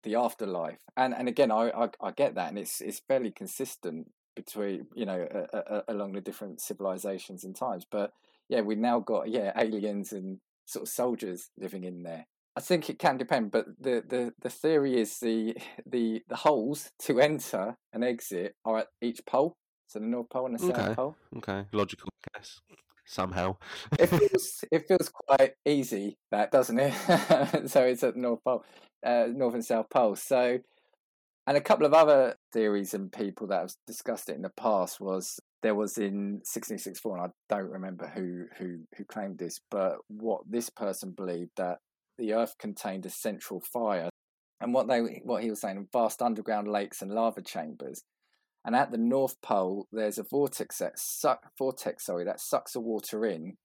[0.04, 4.08] the afterlife, and and again I I, I get that, and it's it's fairly consistent
[4.36, 5.27] between you know
[5.88, 8.12] along the different civilizations and times, but
[8.49, 12.27] yeah, we've now got yeah aliens and sort of soldiers living in there.
[12.56, 16.91] I think it can depend, but the, the, the theory is the the the holes
[17.04, 19.56] to enter and exit are at each pole,
[19.91, 20.75] so the North Pole and the okay.
[20.75, 21.15] South Pole.
[21.38, 22.62] Okay, logical, I guess
[23.06, 23.58] somehow.
[23.99, 26.93] it feels it feels quite easy, that doesn't it?
[27.69, 28.63] so it's at the North Pole,
[29.06, 30.15] uh, North and South Pole.
[30.15, 30.60] So,
[31.45, 35.01] and a couple of other theories and people that have discussed it in the past
[35.01, 39.97] was there was in 1664, and I don't remember who who who claimed this, but
[40.08, 41.80] what this person believed that
[42.17, 44.10] the Earth contained a central fire,
[44.62, 48.01] and what they what he was saying, vast underground lakes and lava chambers
[48.63, 52.80] and at the North Pole, there's a vortex that suck vortex, sorry, that sucks the
[52.80, 53.58] water in,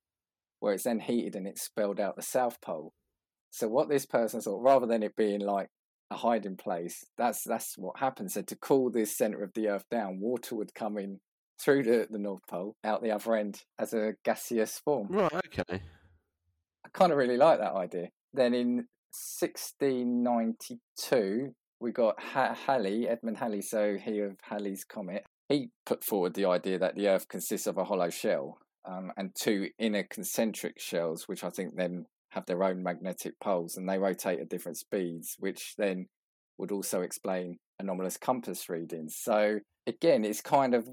[0.61, 2.95] where it's then heated and it's expelled out the South Pole.
[3.51, 5.69] So what this person thought, rather than it being like
[6.11, 8.35] a hiding place, that's that's what happens.
[8.35, 11.21] So to cool this center of the Earth down, water would come in
[11.61, 15.09] through the, the North Pole out the other end as a gaseous form.
[15.11, 15.33] Right.
[15.33, 15.83] Okay.
[16.85, 18.09] I kind of really like that idea.
[18.33, 21.55] Then in 1692,
[21.87, 25.25] we got ha- Halley, Edmund Halley, so he of Halley's Comet.
[25.49, 29.31] He put forward the idea that the Earth consists of a hollow shell um, and
[29.41, 33.99] two inner concentric shells, which I think then have their own magnetic poles and they
[33.99, 36.07] rotate at different speeds, which then
[36.59, 39.15] would also explain anomalous compass readings.
[39.17, 40.89] So again, it's kind of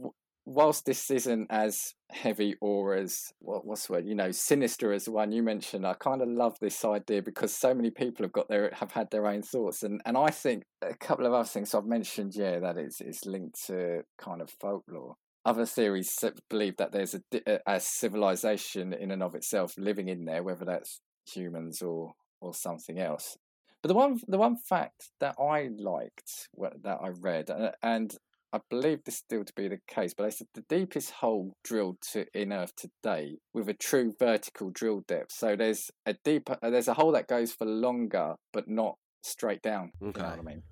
[0.45, 5.05] whilst this isn't as heavy or as what, what's the word you know sinister as
[5.05, 8.31] the one you mentioned i kind of love this idea because so many people have
[8.33, 9.83] got their have had their own thoughts.
[9.83, 13.25] And and i think a couple of other things i've mentioned yeah that is it's
[13.25, 15.15] linked to kind of folklore.
[15.45, 20.43] Other theories believe that there's a, a civilization in and of itself living in there
[20.43, 23.37] whether that's humans or or something else.
[23.81, 26.49] But the one the one fact that I liked
[26.83, 28.15] that I read, uh, and
[28.53, 31.97] I believe this still to be the case, but they said the deepest hole drilled
[32.11, 35.31] to, in Earth today with a true vertical drill depth.
[35.31, 39.63] So there's a deeper, uh, there's a hole that goes for longer, but not straight
[39.63, 39.91] down.
[39.99, 40.19] Okay.
[40.19, 40.63] You know what I mean?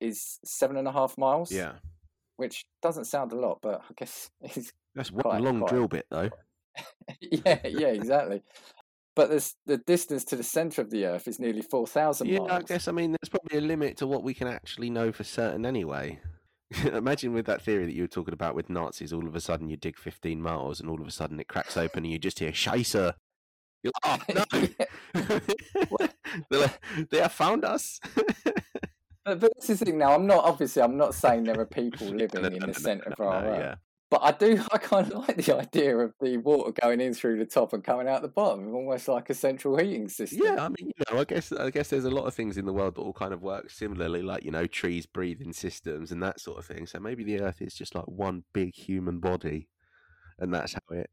[0.00, 1.52] Is seven and a half miles.
[1.52, 1.72] Yeah.
[2.38, 5.70] Which doesn't sound a lot, but I guess it's that's one quite, long quite...
[5.70, 6.30] drill bit, though.
[7.20, 8.42] yeah, yeah, exactly.
[9.14, 12.38] but this, the distance to the center of the Earth is nearly four thousand yeah,
[12.38, 12.50] miles.
[12.50, 15.24] I guess I mean there's probably a limit to what we can actually know for
[15.24, 16.18] certain anyway.
[16.84, 19.68] Imagine with that theory that you were talking about with Nazis, all of a sudden
[19.68, 22.38] you dig 15 miles and all of a sudden it cracks open and you just
[22.38, 23.14] hear Scheiße.
[23.82, 24.44] You're like, oh,
[25.24, 25.38] no.
[27.10, 27.98] they have found us.
[29.24, 31.66] but, but this is the thing now, I'm not, obviously, I'm not saying there are
[31.66, 33.44] people living in the centre of our.
[33.46, 33.74] Yeah.
[34.10, 37.38] But I do, I kind of like the idea of the water going in through
[37.38, 40.40] the top and coming out the bottom, almost like a central heating system.
[40.42, 42.66] Yeah, I mean, you know, I guess, I guess there's a lot of things in
[42.66, 46.22] the world that all kind of work similarly, like you know, trees breathing systems and
[46.22, 46.86] that sort of thing.
[46.86, 49.68] So maybe the Earth is just like one big human body,
[50.38, 51.10] and that's how it.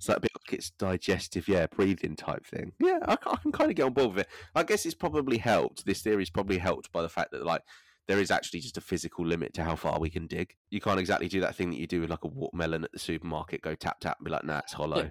[0.00, 2.72] So a bit like it's digestive, yeah, breathing type thing.
[2.80, 4.28] Yeah, I, I can kind of get on board with it.
[4.54, 5.84] I guess it's probably helped.
[5.84, 7.62] This theory is probably helped by the fact that like
[8.10, 10.56] there is actually just a physical limit to how far we can dig.
[10.70, 12.98] You can't exactly do that thing that you do with like a watermelon at the
[12.98, 15.10] supermarket, go tap tap and be like, nah, it's hollow.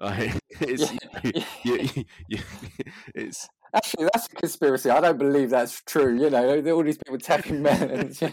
[0.00, 0.38] Yeah.
[0.60, 1.20] it's, yeah.
[1.22, 1.42] You,
[1.94, 2.38] you, you,
[3.14, 4.88] it's Actually, that's a conspiracy.
[4.88, 6.18] I don't believe that's true.
[6.18, 8.22] You know, all these people tapping melons.
[8.22, 8.32] I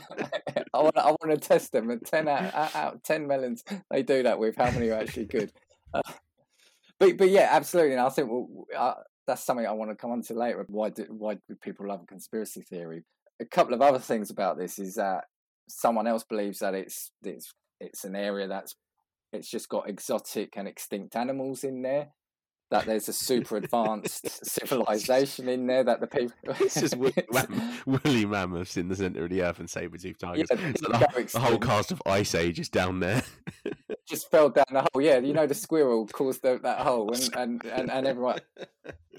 [0.73, 1.89] want, I want to test them.
[1.89, 5.25] And ten out, out of ten melons they do that with, how many are actually
[5.25, 5.51] good?
[5.93, 6.01] Uh,
[6.97, 7.91] but, but yeah, absolutely.
[7.91, 8.93] And I think well, uh,
[9.27, 10.65] that's something I want to come on to later.
[10.69, 13.03] Why do why do people love a conspiracy theory?
[13.39, 15.25] A couple of other things about this is that
[15.69, 18.75] someone else believes that it's it's it's an area that's
[19.33, 22.09] it's just got exotic and extinct animals in there.
[22.69, 26.35] That there's a super advanced civilization in there that the people.
[26.59, 30.47] it's just woolly, mam- woolly mammoths in the center of the earth and saber-toothed tigers.
[30.51, 33.23] Yeah, the, the, whole cast of Ice Age is down there.
[34.09, 35.01] just fell down the hole.
[35.01, 38.41] Yeah, you know the squirrel caused the, that hole, and, and, and, and everyone.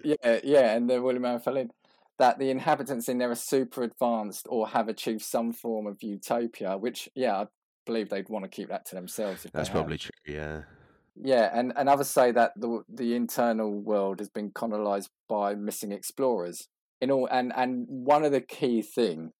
[0.05, 1.71] Yeah, yeah, and the woolly mammoth fell in
[2.19, 6.77] that the inhabitants in there are super advanced or have achieved some form of utopia,
[6.77, 7.47] which, yeah, I
[7.87, 9.47] believe they'd want to keep that to themselves.
[9.53, 10.63] That's probably true, yeah.
[11.21, 15.91] Yeah, and, and others say that the the internal world has been colonized by missing
[15.91, 16.69] explorers.
[17.01, 19.33] In all, and and one of the key thing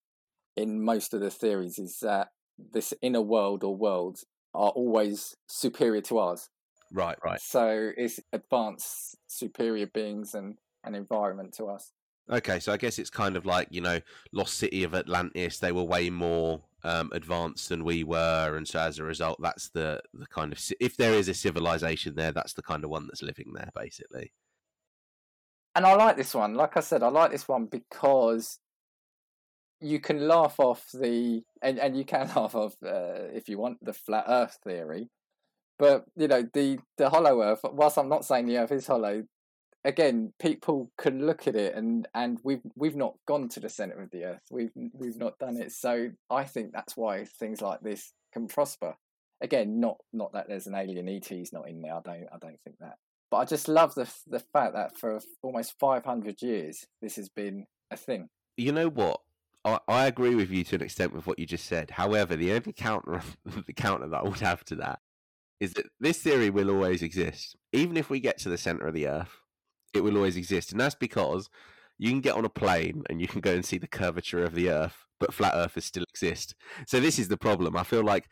[0.57, 2.29] in most of the theories is that
[2.73, 6.49] this inner world or worlds are always superior to ours.
[6.91, 7.39] Right, right.
[7.41, 11.93] So it's advanced, superior beings and an environment to us.
[12.31, 13.99] Okay, so I guess it's kind of like you know,
[14.31, 15.57] Lost City of Atlantis.
[15.59, 19.69] They were way more um, advanced than we were, and so as a result, that's
[19.69, 23.07] the the kind of if there is a civilization there, that's the kind of one
[23.07, 24.31] that's living there, basically.
[25.75, 26.53] And I like this one.
[26.55, 28.59] Like I said, I like this one because
[29.81, 33.83] you can laugh off the and, and you can laugh off uh, if you want
[33.83, 35.09] the flat Earth theory,
[35.79, 37.61] but you know the the hollow Earth.
[37.63, 39.23] Whilst I'm not saying the Earth is hollow,
[39.83, 44.01] again, people can look at it and and we've we've not gone to the center
[44.01, 44.41] of the earth.
[44.51, 45.71] We've we've not done it.
[45.71, 48.95] So I think that's why things like this can prosper.
[49.41, 51.95] Again, not not that there's an alien ET's not in there.
[51.95, 52.95] I don't I don't think that.
[53.31, 57.65] But I just love the the fact that for almost 500 years this has been
[57.91, 58.29] a thing.
[58.57, 59.21] You know what?
[59.65, 61.91] I, I agree with you to an extent with what you just said.
[61.91, 63.21] However, the only counter
[63.65, 64.99] the counter that I would have to that
[65.59, 67.55] is that this theory will always exist.
[67.73, 69.35] Even if we get to the center of the earth,
[69.93, 71.49] it will always exist, and that's because
[71.97, 74.55] you can get on a plane and you can go and see the curvature of
[74.55, 76.55] the Earth, but flat Earthers still exist.
[76.87, 77.75] So this is the problem.
[77.75, 78.29] I feel like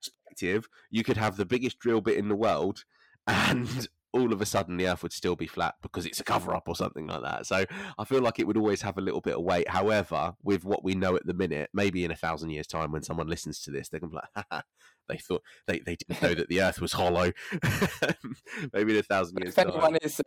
[0.00, 2.84] perspective, you could have the biggest drill bit in the world,
[3.26, 6.54] and all of a sudden the Earth would still be flat because it's a cover
[6.54, 7.46] up or something like that.
[7.46, 7.64] So
[7.98, 9.68] I feel like it would always have a little bit of weight.
[9.68, 13.02] However, with what we know at the minute, maybe in a thousand years' time, when
[13.02, 14.64] someone listens to this, they can be like,
[15.08, 17.30] they thought they, they didn't know that the Earth was hollow.
[18.72, 20.20] maybe in a thousand years' if anyone is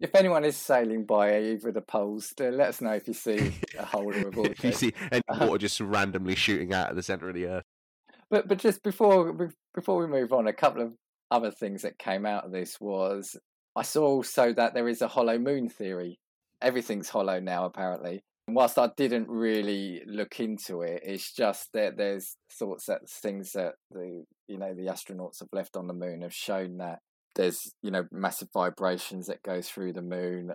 [0.00, 3.52] if anyone is sailing by either of the poles, let us know if you see
[3.78, 4.58] a hole or a vortex.
[4.58, 5.46] if you see any uh-huh.
[5.46, 7.64] water just randomly shooting out of the center of the earth.
[8.30, 10.92] But but just before before we move on, a couple of
[11.30, 13.36] other things that came out of this was
[13.76, 16.18] I saw also that there is a hollow moon theory.
[16.62, 18.22] Everything's hollow now, apparently.
[18.48, 23.74] whilst I didn't really look into it, it's just that there's thoughts that things that
[23.90, 27.00] the you know the astronauts have left on the moon have shown that
[27.34, 30.52] there's you know massive vibrations that go through the moon.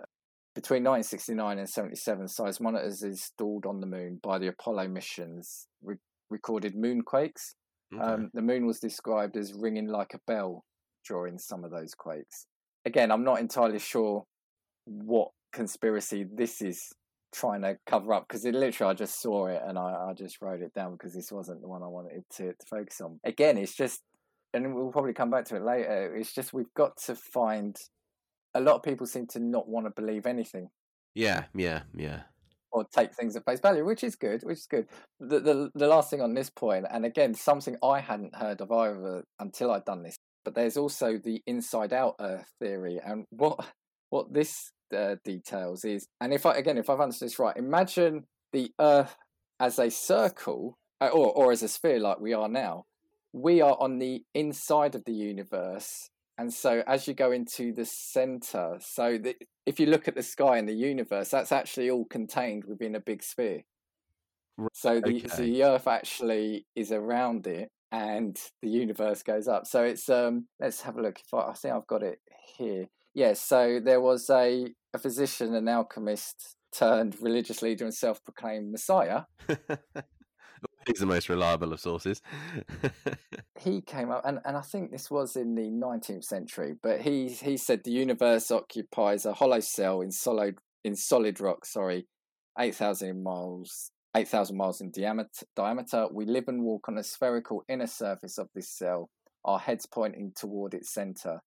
[0.54, 5.96] Between 1969 and 77, seismometers installed on the moon by the Apollo missions re-
[6.28, 7.54] recorded moonquakes.
[7.94, 8.02] Okay.
[8.02, 10.64] Um, the moon was described as ringing like a bell
[11.06, 12.46] during some of those quakes.
[12.84, 14.24] Again, I'm not entirely sure
[14.84, 16.92] what conspiracy this is
[17.32, 20.40] trying to cover up because it literally I just saw it and I, I just
[20.42, 23.20] wrote it down because this wasn't the one I wanted to, to focus on.
[23.24, 24.00] Again, it's just,
[24.54, 26.14] and we'll probably come back to it later.
[26.16, 27.76] It's just we've got to find.
[28.54, 30.70] A lot of people seem to not want to believe anything.
[31.14, 32.22] Yeah, yeah, yeah.
[32.72, 34.86] Or take things at face value, which is good, which is good.
[35.18, 38.70] The the the last thing on this point, and again, something I hadn't heard of
[38.70, 40.16] either until I'd done this.
[40.44, 43.64] But there's also the inside out Earth theory, and what
[44.10, 48.24] what this uh, details is, and if I again, if I've understood this right, imagine
[48.52, 49.16] the Earth
[49.58, 52.84] as a circle uh, or or as a sphere like we are now.
[53.32, 57.84] We are on the inside of the universe, and so as you go into the
[57.84, 62.06] center, so the, if you look at the sky and the universe, that's actually all
[62.06, 63.62] contained within a big sphere.
[64.72, 65.28] So the, okay.
[65.28, 69.66] so the Earth actually is around it, and the universe goes up.
[69.66, 70.46] So it's um.
[70.58, 71.20] Let's have a look.
[71.20, 72.18] If I, I think I've got it
[72.56, 72.86] here.
[73.14, 78.70] Yes, so there was a, a physician, an alchemist turned religious leader and self proclaimed
[78.70, 79.22] Messiah.
[80.90, 82.20] He's the most reliable of sources.
[83.60, 87.28] he came up, and, and I think this was in the 19th century, but he,
[87.28, 92.06] he said the universe occupies a hollow cell in solid, in solid rock, sorry,
[92.58, 93.92] 8,000 miles.
[94.16, 96.08] 8,000 miles in diameter, diameter.
[96.10, 99.08] We live and walk on a spherical inner surface of this cell,
[99.44, 101.38] our heads pointing toward its center.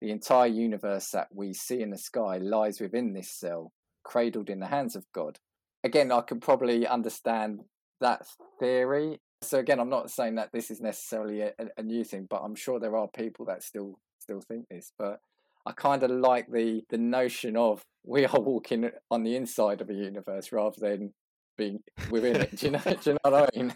[0.00, 3.72] The entire universe that we see in the sky lies within this cell,
[4.04, 5.40] cradled in the hands of God.
[5.82, 7.62] Again, I can probably understand
[8.02, 8.26] that
[8.60, 9.20] theory.
[9.42, 12.54] So again, I'm not saying that this is necessarily a, a new thing, but I'm
[12.54, 14.92] sure there are people that still still think this.
[14.98, 15.18] But
[15.66, 19.90] I kind of like the the notion of we are walking on the inside of
[19.90, 21.12] a universe rather than
[21.56, 22.56] being within it.
[22.56, 22.80] Do you know?
[22.84, 23.74] do you know what I mean?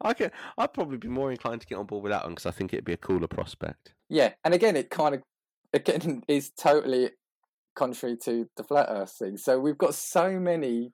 [0.00, 2.46] I can, I'd probably be more inclined to get on board with that one because
[2.46, 3.94] I think it'd be a cooler prospect.
[4.08, 5.22] Yeah, and again, it kind of
[5.72, 7.10] again is totally
[7.74, 9.36] contrary to the flat Earth thing.
[9.36, 10.92] So we've got so many,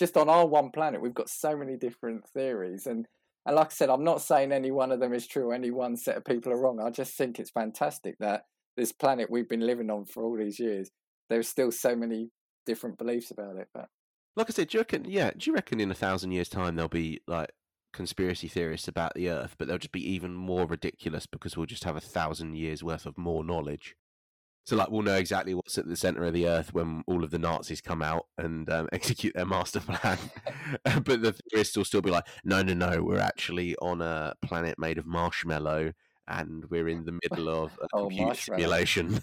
[0.00, 3.06] just on our one planet, we've got so many different theories, and
[3.46, 5.52] and like I said, I'm not saying any one of them is true.
[5.52, 6.80] Any one set of people are wrong.
[6.80, 8.44] I just think it's fantastic that
[8.76, 10.90] this planet we've been living on for all these years,
[11.28, 12.30] there's still so many
[12.66, 13.68] different beliefs about it.
[13.74, 13.88] But
[14.36, 15.04] like I said, do you reckon?
[15.06, 17.50] Yeah, do you reckon in a thousand years' time there'll be like
[17.92, 21.84] conspiracy theorists about the Earth, but they'll just be even more ridiculous because we'll just
[21.84, 23.96] have a thousand years worth of more knowledge.
[24.64, 27.30] So, like, we'll know exactly what's at the center of the Earth when all of
[27.30, 30.18] the Nazis come out and um, execute their master plan.
[30.84, 34.78] but the theorists will still be like, "No, no, no, we're actually on a planet
[34.78, 35.92] made of marshmallow,
[36.28, 39.20] and we're in the middle of a oh, computer simulation."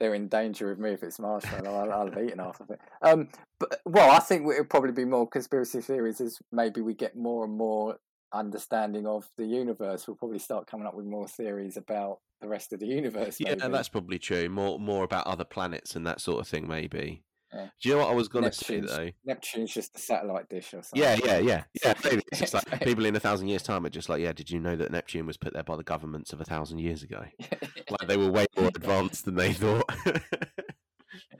[0.00, 1.76] they're in danger of me if it's marshmallow.
[1.76, 2.80] I'll, I'll have eaten half of it.
[3.02, 7.16] Um, but well, I think it'll probably be more conspiracy theories as maybe we get
[7.16, 7.98] more and more
[8.32, 10.06] understanding of the universe.
[10.06, 13.38] We'll probably start coming up with more theories about the rest of the universe.
[13.40, 13.58] Maybe.
[13.58, 14.48] Yeah, that's probably true.
[14.48, 17.24] More more about other planets and that sort of thing, maybe.
[17.52, 17.68] Yeah.
[17.82, 19.10] Do you know what I was going to say though?
[19.24, 21.02] Neptune's just a satellite dish or something.
[21.02, 21.94] Yeah, yeah, yeah, yeah.
[22.04, 24.32] It's just like people in a thousand years' time are just like, yeah.
[24.32, 27.02] Did you know that Neptune was put there by the governments of a thousand years
[27.02, 27.24] ago?
[27.90, 29.84] like they were way more advanced than they thought.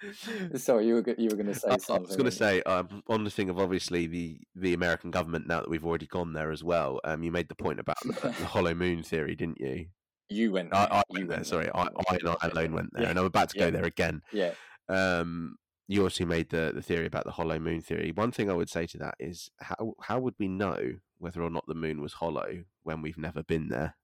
[0.57, 1.97] Sorry, you were you were going to say something.
[1.97, 5.47] I was going to say um, on the thing of obviously the the American government.
[5.47, 8.13] Now that we've already gone there as well, um, you made the point about the,
[8.13, 9.87] the hollow moon theory, didn't you?
[10.29, 10.71] You went.
[10.71, 10.81] There.
[10.81, 11.45] I, I went there.
[11.45, 13.11] Sorry, I, I, I alone went there, yeah.
[13.11, 13.67] and I'm about to yeah.
[13.67, 14.23] go there again.
[14.33, 14.53] Yeah.
[14.89, 15.57] Um,
[15.89, 18.13] you also made the, the theory about the hollow moon theory.
[18.15, 21.51] One thing I would say to that is how how would we know whether or
[21.51, 23.97] not the moon was hollow when we've never been there?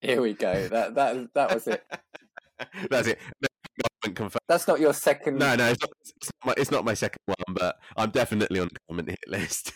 [0.00, 0.68] Here we go.
[0.68, 1.84] That that that was it.
[2.90, 3.18] That's it.
[4.48, 5.38] That's not your second.
[5.38, 8.60] No, no, it's not, it's not, my, it's not my second one, but I'm definitely
[8.60, 9.72] on the government hit list.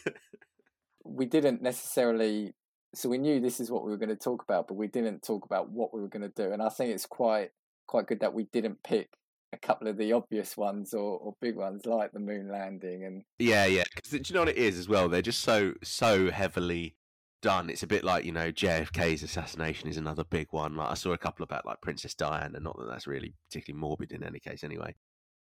[1.05, 2.55] we didn't necessarily,
[2.95, 5.23] so we knew this is what we were going to talk about, but we didn't
[5.23, 6.53] talk about what we were going to do.
[6.53, 7.51] And I think it's quite
[7.87, 9.09] quite good that we didn't pick
[9.53, 13.23] a couple of the obvious ones or, or big ones like the moon landing and
[13.39, 16.31] yeah yeah because do you know what it is as well they're just so so
[16.31, 16.97] heavily
[17.43, 20.95] done it's a bit like you know jfk's assassination is another big one like i
[20.95, 24.41] saw a couple about like princess diana not that that's really particularly morbid in any
[24.41, 24.95] case anyway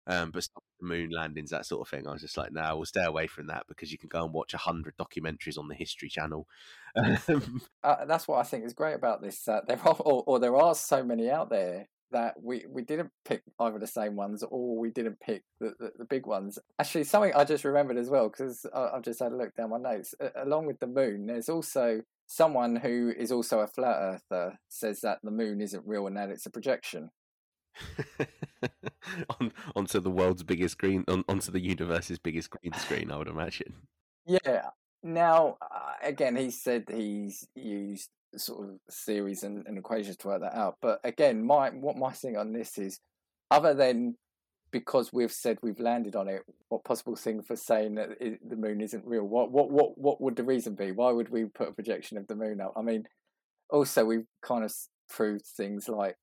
[0.05, 0.47] um, but
[0.81, 3.27] moon landings, that sort of thing, I was just like, no, nah, we'll stay away
[3.27, 6.45] from that because you can go and watch a hundred documentaries on the History Channel.
[6.95, 9.47] uh, that's what I think is great about this.
[9.47, 13.11] Uh, there are, or, or, there are so many out there that we, we didn't
[13.25, 16.57] pick either the same ones or we didn't pick the, the, the big ones.
[16.79, 19.77] Actually, something I just remembered as well, because I've just had a look down my
[19.77, 20.15] notes.
[20.35, 23.97] along with the moon, there's also someone who is also a flat
[24.31, 27.09] earther says that the moon isn't real and that it's a projection.
[29.39, 33.27] on, onto the world's biggest green, on, onto the universe's biggest green screen, I would
[33.27, 33.73] imagine.
[34.25, 34.69] Yeah.
[35.03, 40.41] Now, uh, again, he said he's used sort of theories and, and equations to work
[40.41, 40.77] that out.
[40.81, 42.99] But again, my what my thing on this is,
[43.51, 44.15] other than
[44.71, 48.55] because we've said we've landed on it, what possible thing for saying that it, the
[48.55, 49.23] moon isn't real?
[49.23, 50.91] What what what what would the reason be?
[50.91, 52.73] Why would we put a projection of the moon up?
[52.75, 53.03] I mean,
[53.69, 54.73] also we've kind of
[55.09, 56.15] proved things like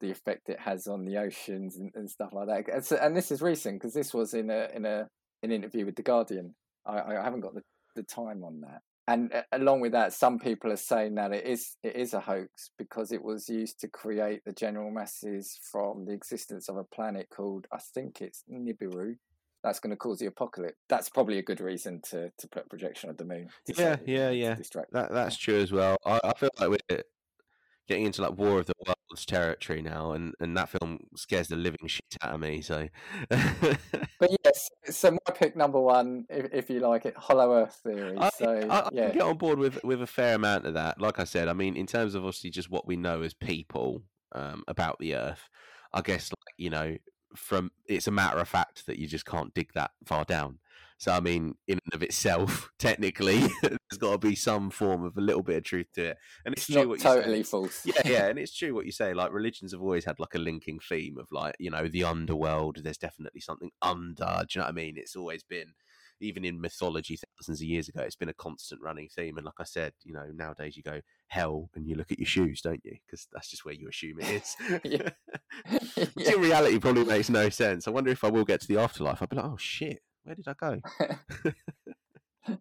[0.00, 2.72] the effect it has on the oceans and, and stuff like that.
[2.72, 5.08] And, so, and this is recent because this was in a in a
[5.42, 6.54] an interview with the Guardian.
[6.86, 7.62] I, I haven't got the,
[7.96, 8.80] the time on that
[9.10, 12.20] and uh, along with that, some people are saying that it is it is a
[12.20, 16.84] hoax because it was used to create the general masses from the existence of a
[16.84, 19.16] planet called I think it's Nibiru.
[19.62, 20.78] That's going to cause the apocalypse.
[20.88, 23.50] That's probably a good reason to, to put a projection of the moon.
[23.66, 24.56] Yeah, yeah, yeah.
[24.92, 25.98] That, that's true as well.
[26.06, 27.02] I, I feel like we're
[27.90, 31.56] getting into like War of the Worlds territory now, and, and that film scares the
[31.56, 32.60] living shit out of me.
[32.60, 32.88] So,
[33.28, 38.16] but yes, so my pick number one, if, if you like it, Hollow Earth theory.
[38.16, 41.00] I, so I, I yeah, get on board with with a fair amount of that.
[41.00, 44.04] Like I said, I mean, in terms of obviously just what we know as people
[44.32, 45.50] um, about the Earth,
[45.92, 46.96] I guess like you know,
[47.34, 50.60] from it's a matter of fact that you just can't dig that far down.
[51.00, 55.16] So I mean, in and of itself, technically, there's got to be some form of
[55.16, 56.18] a little bit of truth to it.
[56.44, 57.50] And it's, it's true not what totally you say.
[57.50, 57.86] false.
[57.86, 59.14] Yeah, yeah, and it's true what you say.
[59.14, 62.80] Like religions have always had like a linking theme of like you know the underworld.
[62.84, 64.42] There's definitely something under.
[64.42, 64.94] Do you know what I mean?
[64.98, 65.72] It's always been.
[66.22, 69.38] Even in mythology, thousands of years ago, it's been a constant running theme.
[69.38, 72.26] And like I said, you know, nowadays you go hell and you look at your
[72.26, 72.98] shoes, don't you?
[73.06, 74.56] Because that's just where you assume it is.
[74.84, 75.08] Yeah.
[76.34, 77.88] in reality probably makes no sense.
[77.88, 79.22] I wonder if I will get to the afterlife.
[79.22, 80.80] I'll be like, oh shit, where did I go?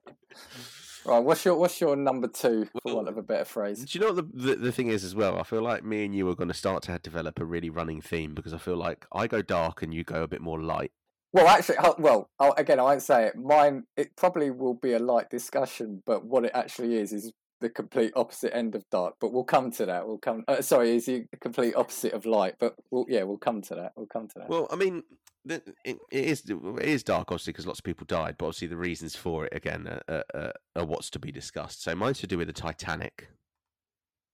[1.05, 3.86] right, what's your what's your number two, for Well, want of a better phrase?
[3.86, 5.38] Do you know what the, the the thing is as well?
[5.38, 8.01] I feel like me and you are going to start to develop a really running
[8.01, 10.91] theme because I feel like I go dark and you go a bit more light.
[11.32, 13.36] Well, actually, well, I'll, again, I won't say it.
[13.36, 17.32] Mine, it probably will be a light discussion, but what it actually is is
[17.62, 19.16] the complete opposite end of dark.
[19.20, 20.07] But we'll come to that.
[20.07, 20.43] We'll come.
[20.47, 22.55] Uh, sorry, is the complete opposite of light.
[22.60, 23.93] But we'll, yeah, we'll come to that.
[23.95, 24.49] We'll come to that.
[24.49, 25.03] Well, I mean,
[25.45, 28.68] the, it, it is it is dark obviously because lots of people died, but obviously
[28.68, 31.84] the reasons for it again are, are, are what's to be discussed.
[31.84, 33.30] So mine's to do with the Titanic.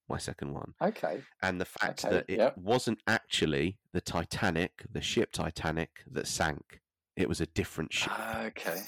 [0.08, 0.76] My second one.
[0.80, 1.22] okay.
[1.42, 2.56] and the fact Okay, that it yep.
[2.60, 6.80] wasn't actually the Titanic, the ship Titanic, that sank.
[7.18, 8.14] It was a different ship.
[8.38, 8.84] Okay.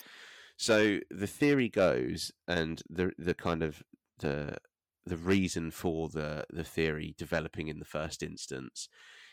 [0.57, 3.81] So the theory goes, and the the kind of
[4.19, 4.57] the
[5.05, 8.89] the reason for the the theory developing in the first instance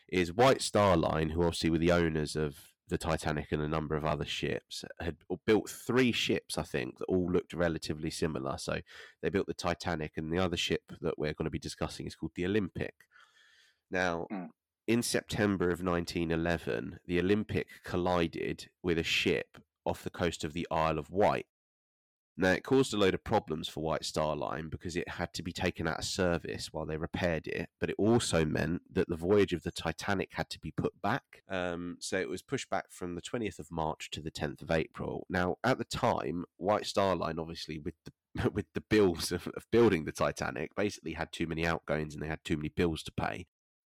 [0.08, 2.56] is White Star Line, who obviously were the owners of
[2.88, 5.16] the Titanic and a number of other ships, had
[5.46, 8.58] built three ships, I think, that all looked relatively similar.
[8.58, 8.80] So
[9.22, 12.14] they built the Titanic, and the other ship that we're going to be discussing is
[12.14, 12.94] called the Olympic.
[13.90, 14.46] Now, Hmm.
[14.86, 19.56] in September of 1911, the Olympic collided with a ship
[19.86, 21.46] off the coast of the Isle of Wight.
[22.36, 25.42] Now, it caused a load of problems for White Star Line because it had to
[25.42, 29.16] be taken out of service while they repaired it, but it also meant that the
[29.16, 31.42] voyage of the Titanic had to be put back.
[31.48, 34.70] Um, so it was pushed back from the 20th of March to the 10th of
[34.72, 35.26] April.
[35.30, 38.12] Now, at the time, White Star Line, obviously, with the
[38.52, 42.28] with the bills of, of building the Titanic, basically had too many outgoings and they
[42.28, 43.46] had too many bills to pay.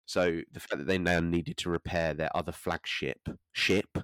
[0.06, 3.98] So the fact that they now needed to repair their other flagship ship,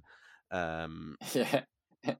[0.51, 1.61] um, Yeah.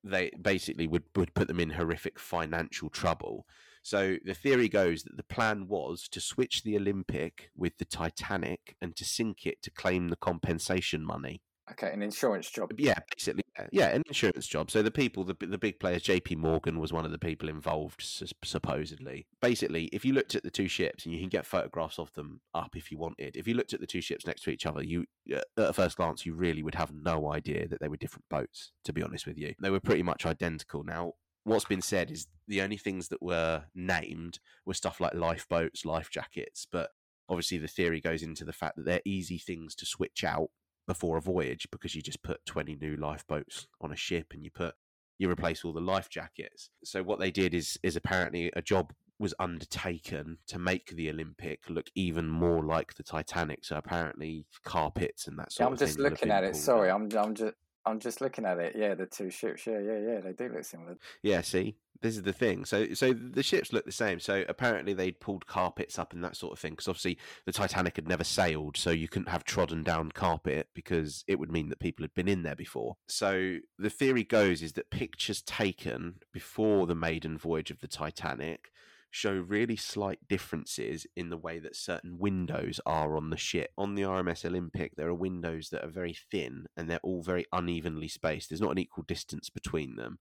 [0.03, 3.45] They basically would, would put them in horrific financial trouble.
[3.83, 8.75] So the theory goes that the plan was to switch the Olympic with the Titanic
[8.81, 11.41] and to sink it to claim the compensation money.
[11.71, 11.91] Okay.
[11.91, 12.71] An insurance job.
[12.77, 14.71] Yeah, basically, yeah, an insurance job.
[14.71, 16.35] So the people, the the big players, J.P.
[16.35, 18.01] Morgan was one of the people involved,
[18.43, 19.27] supposedly.
[19.41, 22.41] Basically, if you looked at the two ships, and you can get photographs of them
[22.53, 23.35] up if you wanted.
[23.35, 25.97] If you looked at the two ships next to each other, you uh, at first
[25.97, 28.71] glance you really would have no idea that they were different boats.
[28.85, 30.83] To be honest with you, they were pretty much identical.
[30.83, 31.13] Now,
[31.43, 36.09] what's been said is the only things that were named were stuff like lifeboats, life
[36.09, 36.91] jackets, but
[37.29, 40.49] obviously the theory goes into the fact that they're easy things to switch out
[40.87, 44.49] before a voyage because you just put 20 new lifeboats on a ship and you
[44.51, 44.73] put
[45.19, 48.93] you replace all the life jackets so what they did is is apparently a job
[49.19, 55.27] was undertaken to make the olympic look even more like the titanic so apparently carpets
[55.27, 56.55] and that Yeah, sort I'm of just thing will have looking at it.
[56.55, 56.89] Sorry.
[56.89, 57.53] I'm I'm just
[57.87, 58.75] I'm just looking at it.
[58.75, 59.65] Yeah, the two ships.
[59.65, 60.19] Yeah, yeah, yeah.
[60.19, 60.97] They do look similar.
[61.23, 62.65] Yeah, see, this is the thing.
[62.65, 64.19] So, so the ships look the same.
[64.19, 66.73] So apparently they'd pulled carpets up and that sort of thing.
[66.73, 71.23] Because obviously the Titanic had never sailed, so you couldn't have trodden down carpet because
[71.27, 72.97] it would mean that people had been in there before.
[73.07, 78.71] So the theory goes is that pictures taken before the maiden voyage of the Titanic
[79.09, 83.71] show really slight differences in the way that certain windows are on the ship.
[83.77, 87.45] On the RMS Olympic, there are windows that are very thin and they're all very
[87.51, 88.49] unevenly spaced.
[88.49, 90.19] There's not an equal distance between them.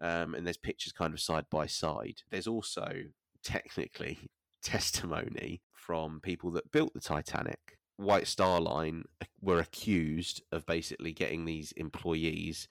[0.00, 2.22] Um, and there's pictures kind of side by side.
[2.30, 3.04] There's also
[3.42, 4.30] technically
[4.62, 7.78] testimony from people that built the Titanic.
[7.96, 9.04] White Star Line
[9.40, 12.68] were accused of basically getting these employees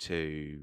[0.00, 0.60] to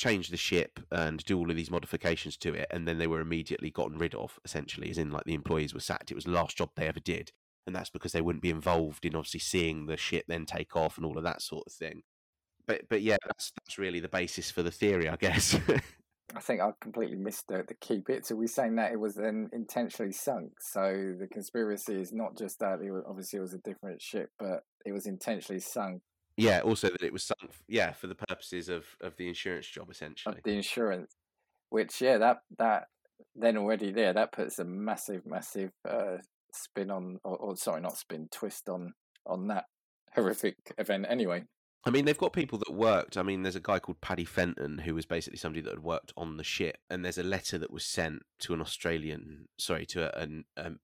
[0.00, 3.20] change the ship and do all of these modifications to it, and then they were
[3.20, 6.10] immediately gotten rid of, essentially, as in like the employees were sacked.
[6.10, 7.32] It was the last job they ever did,
[7.66, 10.96] and that's because they wouldn't be involved in obviously seeing the ship then take off
[10.96, 12.02] and all of that sort of thing.
[12.66, 15.54] But but yeah, that's that's really the basis for the theory, I guess.
[16.34, 18.24] I think I completely missed the, the key bit.
[18.24, 20.52] So we're saying that it was then intentionally sunk.
[20.60, 24.30] So the conspiracy is not just that it was, obviously it was a different ship,
[24.38, 26.02] but it was intentionally sunk
[26.40, 27.52] yeah, also that it was sunk.
[27.68, 30.36] Yeah, for the purposes of of the insurance job, essentially.
[30.36, 31.12] Of the insurance,
[31.70, 32.88] which yeah, that that
[33.34, 36.18] then already there that puts a massive, massive uh,
[36.52, 38.94] spin on, or, or sorry, not spin, twist on
[39.26, 39.64] on that
[40.14, 41.06] horrific event.
[41.08, 41.44] Anyway.
[41.82, 43.16] I mean, they've got people that worked.
[43.16, 46.12] I mean, there's a guy called Paddy Fenton who was basically somebody that had worked
[46.14, 50.14] on the ship, and there's a letter that was sent to an Australian, sorry, to
[50.20, 50.80] an um,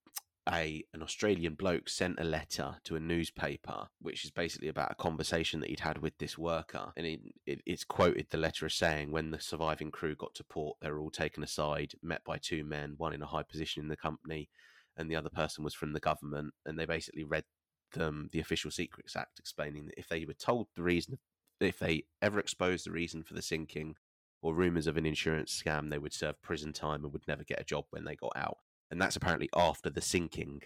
[0.48, 4.96] a an Australian bloke sent a letter to a newspaper, which is basically about a
[4.96, 8.74] conversation that he'd had with this worker, and it, it, it's quoted the letter as
[8.74, 12.38] saying, "When the surviving crew got to port, they were all taken aside, met by
[12.38, 14.48] two men, one in a high position in the company,
[14.96, 17.44] and the other person was from the government, and they basically read
[17.92, 21.18] them the Official Secrets Act, explaining that if they were told the reason,
[21.60, 23.96] if they ever exposed the reason for the sinking."
[24.42, 27.60] Or rumours of an insurance scam, they would serve prison time and would never get
[27.60, 28.58] a job when they got out
[28.90, 30.62] and that's apparently after the sinking.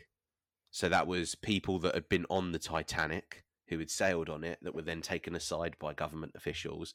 [0.71, 4.59] So that was people that had been on the Titanic who had sailed on it
[4.63, 6.95] that were then taken aside by government officials.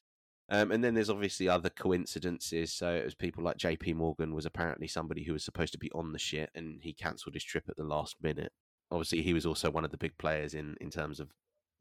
[0.50, 2.72] Um, and then there's obviously other coincidences.
[2.72, 3.94] So it was people like J.P.
[3.94, 7.34] Morgan was apparently somebody who was supposed to be on the ship and he cancelled
[7.34, 8.52] his trip at the last minute.
[8.92, 11.32] Obviously, he was also one of the big players in in terms of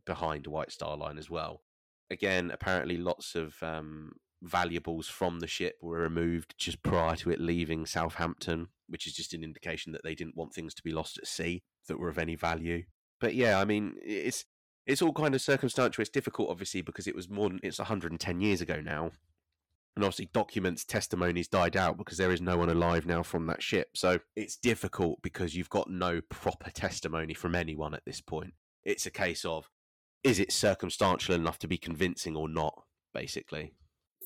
[0.06, 1.62] behind White Star Line as well.
[2.10, 7.40] Again, apparently, lots of um, valuables from the ship were removed just prior to it
[7.40, 11.18] leaving Southampton, which is just an indication that they didn't want things to be lost
[11.18, 12.84] at sea that were of any value.
[13.20, 14.44] But yeah, I mean, it's
[14.86, 16.02] it's all kind of circumstantial.
[16.02, 19.12] It's difficult, obviously, because it was more than it's 110 years ago now,
[19.96, 23.62] and obviously documents, testimonies died out because there is no one alive now from that
[23.62, 23.88] ship.
[23.94, 28.54] So it's difficult because you've got no proper testimony from anyone at this point.
[28.82, 29.70] It's a case of
[30.22, 32.82] is it circumstantial enough to be convincing or not,
[33.12, 33.74] basically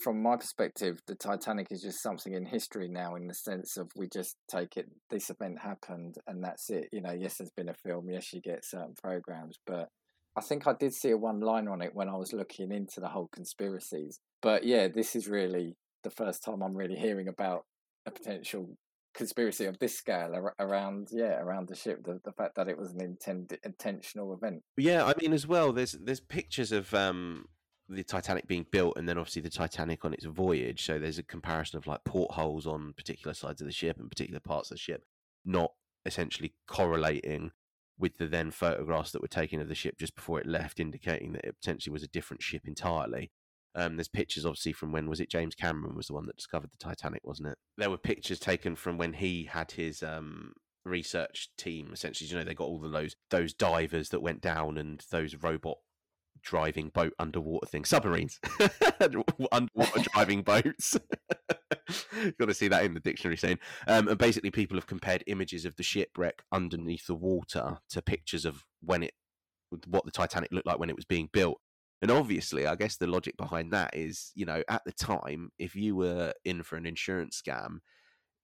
[0.00, 3.90] from my perspective, the Titanic is just something in history now, in the sense of
[3.96, 4.86] we just take it.
[5.10, 6.88] This event happened, and that's it.
[6.92, 8.08] You know, yes, there's been a film.
[8.10, 9.88] Yes, you get certain programs, but
[10.36, 13.00] I think I did see a one liner on it when I was looking into
[13.00, 14.20] the whole conspiracies.
[14.40, 17.64] But yeah, this is really the first time I'm really hearing about
[18.06, 18.76] a potential
[19.14, 22.92] conspiracy of this scale around yeah around the ship the, the fact that it was
[22.92, 27.46] an intended intentional event yeah i mean as well there's there's pictures of um
[27.88, 30.84] the Titanic being built and then obviously the Titanic on its voyage.
[30.84, 34.40] So there's a comparison of like portholes on particular sides of the ship and particular
[34.40, 35.04] parts of the ship,
[35.44, 35.72] not
[36.04, 37.52] essentially correlating
[37.98, 41.32] with the then photographs that were taken of the ship just before it left, indicating
[41.32, 43.30] that it potentially was a different ship entirely.
[43.74, 46.70] Um, there's pictures, obviously, from when was it James Cameron was the one that discovered
[46.70, 47.58] the Titanic, wasn't it?
[47.76, 50.52] There were pictures taken from when he had his um,
[50.84, 51.90] research team.
[51.92, 55.36] Essentially, you know, they got all of those those divers that went down and those
[55.36, 55.78] robot
[56.42, 57.84] driving boat underwater thing.
[57.84, 58.40] Submarines,
[59.52, 60.96] underwater driving boats.
[62.14, 63.58] You've Got to see that in the dictionary saying.
[63.86, 68.44] Um, and basically, people have compared images of the shipwreck underneath the water to pictures
[68.44, 69.12] of when it,
[69.86, 71.58] what the Titanic looked like when it was being built.
[72.00, 75.74] And obviously, I guess the logic behind that is, you know, at the time, if
[75.74, 77.78] you were in for an insurance scam,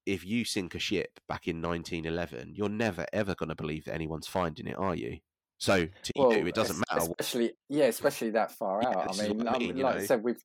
[0.07, 3.95] if you sink a ship back in 1911, you're never ever going to believe that
[3.95, 5.19] anyone's finding it, are you?
[5.65, 7.11] So to well, you, it doesn't matter.
[7.19, 9.19] Especially, yeah, especially that far yeah, out.
[9.19, 10.03] I mean, I mean like know?
[10.03, 10.43] I said, we've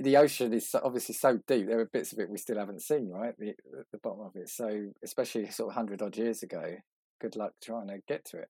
[0.00, 1.68] the ocean is obviously so deep.
[1.68, 3.34] There are bits of it we still haven't seen, right?
[3.38, 3.54] The,
[3.92, 4.48] the bottom of it.
[4.48, 6.76] So, especially sort of hundred odd years ago,
[7.20, 8.48] good luck trying to get to it.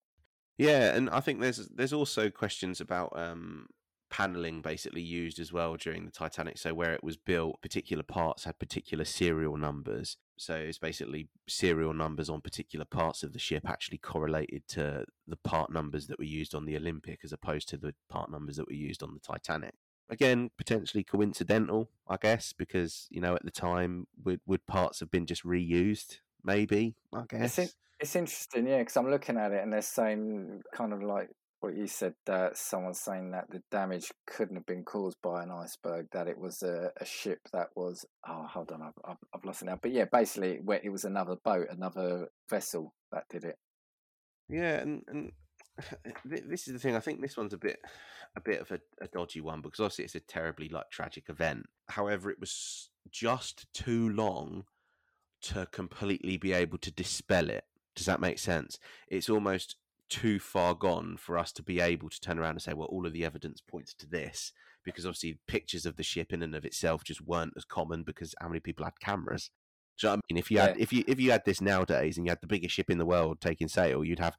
[0.57, 3.67] Yeah, and I think there's there's also questions about um,
[4.15, 6.57] paneling basically used as well during the Titanic.
[6.57, 10.19] So where it was built, particular parts had particular serial numbers.
[10.39, 15.35] So it's basically serial numbers on particular parts of the ship actually correlated to the
[15.35, 18.69] part numbers that were used on the Olympic as opposed to the part numbers that
[18.69, 19.75] were used on the Titanic.
[20.09, 25.11] Again, potentially coincidental, I guess, because you know at the time would would parts have
[25.11, 26.19] been just reused?
[26.45, 27.59] Maybe I guess.
[27.59, 31.03] It's, in, it's interesting, yeah, because I'm looking at it and they're saying kind of
[31.03, 31.31] like
[31.65, 35.51] what you said that someone's saying that the damage couldn't have been caused by an
[35.51, 39.45] iceberg, that it was a, a ship that was oh hold on, I've, I've, I've
[39.45, 39.79] lost it now.
[39.81, 43.57] But yeah, basically, it was another boat, another vessel that did it.
[44.49, 45.33] Yeah, and and
[46.25, 46.97] this is the thing.
[46.97, 47.79] I think this one's a bit
[48.37, 51.65] a bit of a, a dodgy one because obviously it's a terribly like tragic event.
[51.89, 54.65] However, it was just too long
[55.43, 57.65] to completely be able to dispel it.
[57.97, 58.79] Does that make sense?
[59.09, 59.77] It's almost
[60.09, 63.07] too far gone for us to be able to turn around and say, well, all
[63.07, 64.53] of the evidence points to this,
[64.85, 68.35] because obviously pictures of the ship in and of itself just weren't as common because
[68.41, 69.51] how many people had cameras?
[69.99, 70.39] Do you know I mean?
[70.39, 70.83] If you had yeah.
[70.83, 73.07] if you if you had this nowadays and you had the biggest ship in the
[73.07, 74.37] world taking sail, you'd have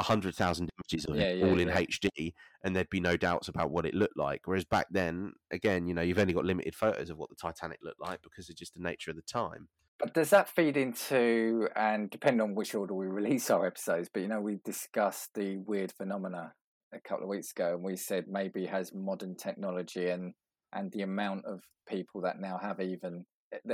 [0.00, 3.48] hundred thousand images of yeah, it, yeah, all in HD, and there'd be no doubts
[3.48, 4.42] about what it looked like.
[4.44, 7.78] Whereas back then, again, you know, you've only got limited photos of what the Titanic
[7.82, 9.68] looked like because of just the nature of the time.
[9.98, 14.20] But does that feed into, and depending on which order we release our episodes, but
[14.20, 16.52] you know, we discussed the weird phenomena
[16.92, 20.34] a couple of weeks ago, and we said maybe has modern technology and
[20.72, 23.24] and the amount of people that now have even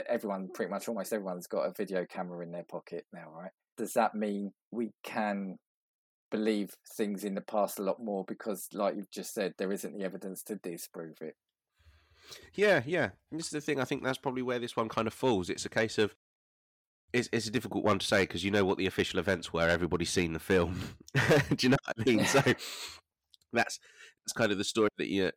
[0.08, 3.50] everyone pretty much almost everyone's got a video camera in their pocket now, right?
[3.76, 5.56] Does that mean we can
[6.30, 9.96] believe things in the past a lot more because, like you've just said, there isn't
[9.96, 11.34] the evidence to disprove it?
[12.55, 13.11] Yeah, yeah.
[13.30, 13.80] this is the thing.
[13.80, 15.51] I think that's probably where this one kind of falls.
[15.51, 16.14] It's a case of
[17.12, 19.68] it's it's a difficult one to say because you know what the official events were.
[19.68, 20.80] Everybody's seen the film.
[21.14, 22.24] Do you know what I mean?
[22.24, 22.41] So
[23.53, 23.78] that's
[24.24, 25.30] that's kind of the story that you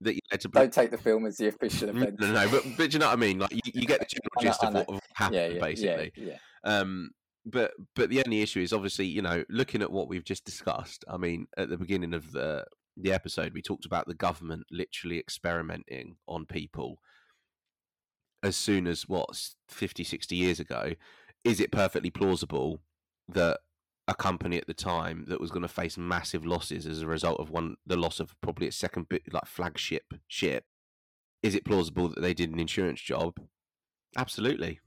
[0.00, 0.48] that you had to.
[0.48, 2.18] Don't take the film as the official event.
[2.20, 3.38] No, no, but but you know what I mean?
[3.38, 6.12] Like you, you get the general gist of what happened, yeah, yeah, basically.
[6.16, 6.36] Yeah.
[6.64, 7.10] Um,
[7.44, 11.04] but but the only issue is obviously you know looking at what we've just discussed.
[11.08, 12.64] I mean, at the beginning of the
[12.96, 16.98] the episode, we talked about the government literally experimenting on people
[18.42, 19.28] as soon as what
[19.68, 20.92] 50 60 years ago.
[21.44, 22.80] Is it perfectly plausible
[23.28, 23.60] that
[24.08, 27.38] a company at the time that was going to face massive losses as a result
[27.38, 30.64] of one the loss of probably its second bit like flagship ship
[31.42, 33.40] is it plausible that they did an insurance job?
[34.16, 34.80] Absolutely.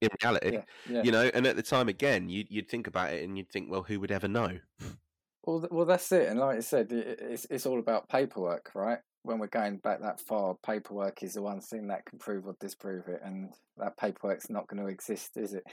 [0.00, 1.02] In reality yeah, yeah.
[1.02, 3.70] you know and at the time again you'd, you'd think about it and you'd think
[3.70, 4.58] well who would ever know
[5.44, 6.28] well, well, that's it.
[6.28, 8.98] And like I said, it's it's all about paperwork, right?
[9.22, 12.56] When we're going back that far, paperwork is the one thing that can prove or
[12.60, 15.64] disprove it, and that paperwork's not going to exist, is it?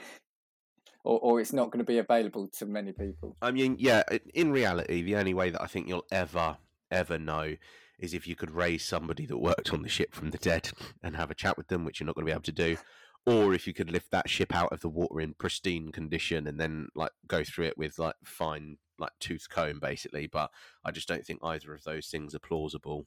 [1.04, 3.36] Or, or it's not going to be available to many people.
[3.40, 4.02] I mean, yeah.
[4.34, 6.58] In reality, the only way that I think you'll ever
[6.90, 7.54] ever know
[7.98, 10.70] is if you could raise somebody that worked on the ship from the dead
[11.02, 12.76] and have a chat with them, which you're not going to be able to do
[13.26, 16.58] or if you could lift that ship out of the water in pristine condition and
[16.58, 20.50] then like go through it with like fine like tooth comb basically but
[20.84, 23.06] i just don't think either of those things are plausible.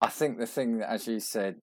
[0.00, 1.56] I think the thing that as you said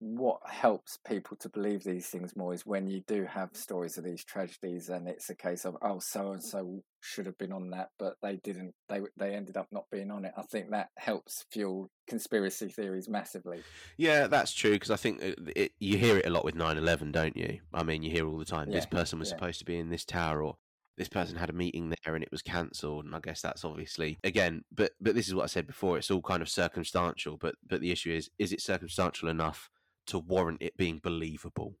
[0.00, 4.04] what helps people to believe these things more is when you do have stories of
[4.04, 7.70] these tragedies and it's a case of oh so and so should have been on
[7.70, 10.32] that but they didn't they they ended up not being on it.
[10.36, 13.62] I think that helps fuel conspiracy theories massively.
[13.96, 17.10] Yeah that's true because i think it, it, you hear it a lot with 9-11
[17.10, 17.58] don't you?
[17.74, 19.36] I mean you hear all the time yeah, this person was yeah.
[19.36, 20.58] supposed to be in this tower or
[20.98, 24.18] this person had a meeting there and it was cancelled and i guess that's obviously
[24.24, 27.54] again but but this is what i said before it's all kind of circumstantial but
[27.66, 29.70] but the issue is is it circumstantial enough
[30.08, 31.76] to warrant it being believable?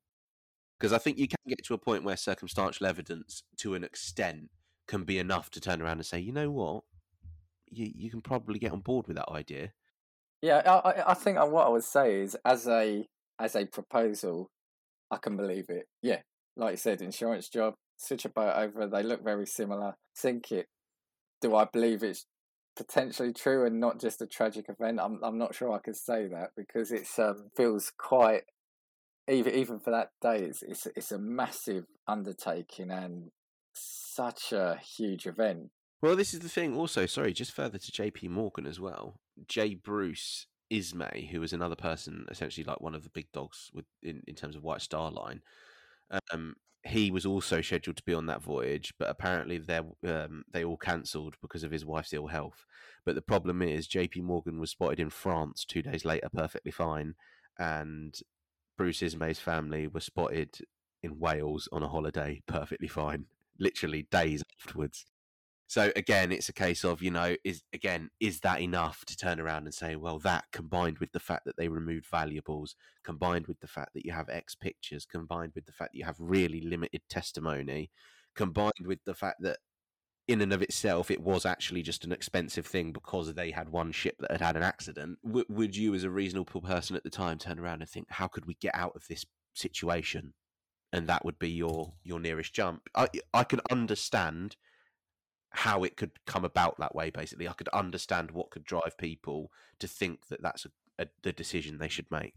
[0.78, 4.50] Because i think you can get to a point where circumstantial evidence to an extent
[4.86, 6.84] can be enough to turn around and say you know what?
[7.70, 9.72] You you can probably get on board with that idea.
[10.40, 13.04] Yeah i i think what i would say is as a
[13.40, 14.50] as a proposal
[15.10, 15.86] i can believe it.
[16.02, 16.20] Yeah
[16.56, 18.86] like you said insurance job switch a boat over.
[18.86, 19.96] They look very similar.
[20.14, 20.66] Sink it.
[21.40, 22.26] Do I believe it's
[22.76, 25.00] potentially true and not just a tragic event?
[25.00, 28.44] I'm I'm not sure I can say that because it's um feels quite
[29.28, 30.44] even even for that day.
[30.44, 33.30] It's it's it's a massive undertaking and
[33.74, 35.70] such a huge event.
[36.00, 36.76] Well, this is the thing.
[36.76, 38.28] Also, sorry, just further to J.P.
[38.28, 39.18] Morgan as well.
[39.48, 39.74] J.
[39.74, 44.22] Bruce Ismay, who was another person, essentially like one of the big dogs with in,
[44.26, 45.42] in terms of White Star Line,
[46.32, 46.54] um,
[46.88, 50.76] he was also scheduled to be on that voyage, but apparently they um, they all
[50.76, 52.64] cancelled because of his wife's ill health.
[53.04, 54.22] But the problem is, J.P.
[54.22, 57.14] Morgan was spotted in France two days later, perfectly fine,
[57.58, 58.18] and
[58.76, 60.58] Bruce Ismay's family were spotted
[61.02, 63.26] in Wales on a holiday, perfectly fine,
[63.58, 65.04] literally days afterwards.
[65.68, 69.38] So again, it's a case of you know, is again, is that enough to turn
[69.38, 73.60] around and say, well, that combined with the fact that they removed valuables, combined with
[73.60, 76.62] the fact that you have X pictures, combined with the fact that you have really
[76.62, 77.90] limited testimony,
[78.34, 79.58] combined with the fact that
[80.28, 83.92] in and of itself, it was actually just an expensive thing because they had one
[83.92, 85.18] ship that had had an accident.
[85.24, 88.28] W- would you, as a reasonable person at the time, turn around and think, "How
[88.28, 90.34] could we get out of this situation?"
[90.92, 92.88] And that would be your your nearest jump.
[92.94, 94.56] I I can understand
[95.50, 97.10] how it could come about that way.
[97.10, 101.32] Basically, I could understand what could drive people to think that that's a, a, the
[101.32, 102.34] decision they should make.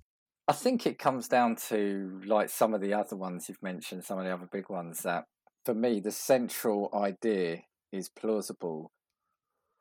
[0.47, 4.19] I think it comes down to like some of the other ones you've mentioned, some
[4.19, 5.25] of the other big ones that
[5.63, 8.91] for me the central idea is plausible,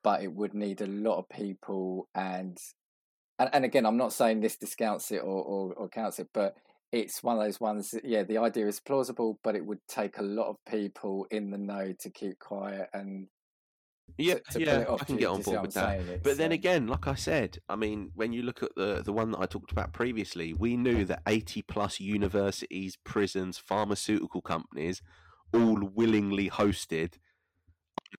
[0.04, 2.58] but it would need a lot of people and
[3.38, 6.54] and, and again I'm not saying this discounts it or, or, or counts it, but
[6.92, 10.18] it's one of those ones that, yeah, the idea is plausible, but it would take
[10.18, 13.28] a lot of people in the know to keep quiet and
[14.18, 16.22] yeah, to, to yeah, I can get on board with that.
[16.22, 16.52] But then um...
[16.52, 19.46] again, like I said, I mean, when you look at the the one that I
[19.46, 25.00] talked about previously, we knew that eighty plus universities, prisons, pharmaceutical companies,
[25.54, 27.14] all willingly hosted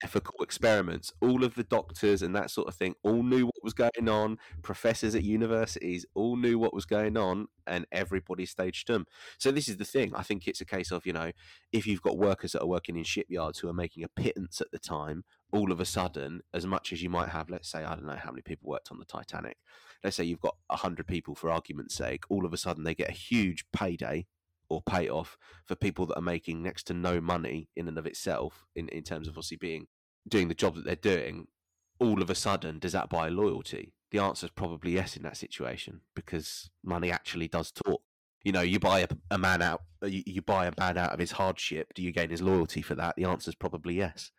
[0.03, 1.11] ethical experiments.
[1.21, 4.37] All of the doctors and that sort of thing all knew what was going on.
[4.61, 9.05] Professors at universities all knew what was going on, and everybody stayed stum.
[9.37, 10.13] So this is the thing.
[10.15, 11.31] I think it's a case of you know,
[11.71, 14.71] if you've got workers that are working in shipyards who are making a pittance at
[14.71, 17.95] the time, all of a sudden, as much as you might have, let's say, I
[17.95, 19.57] don't know how many people worked on the Titanic.
[20.03, 22.23] Let's say you've got hundred people for argument's sake.
[22.29, 24.25] All of a sudden, they get a huge payday
[24.72, 28.65] or payoff for people that are making next to no money in and of itself
[28.76, 29.88] in, in terms of obviously being
[30.28, 31.47] doing the job that they're doing
[31.99, 33.93] all of a sudden does that buy loyalty?
[34.11, 38.01] The answer is probably yes in that situation because money actually does talk.
[38.43, 41.11] You know you buy a, a man out uh, you, you buy a man out
[41.11, 43.15] of his hardship do you gain his loyalty for that?
[43.17, 44.32] The answer is probably yes.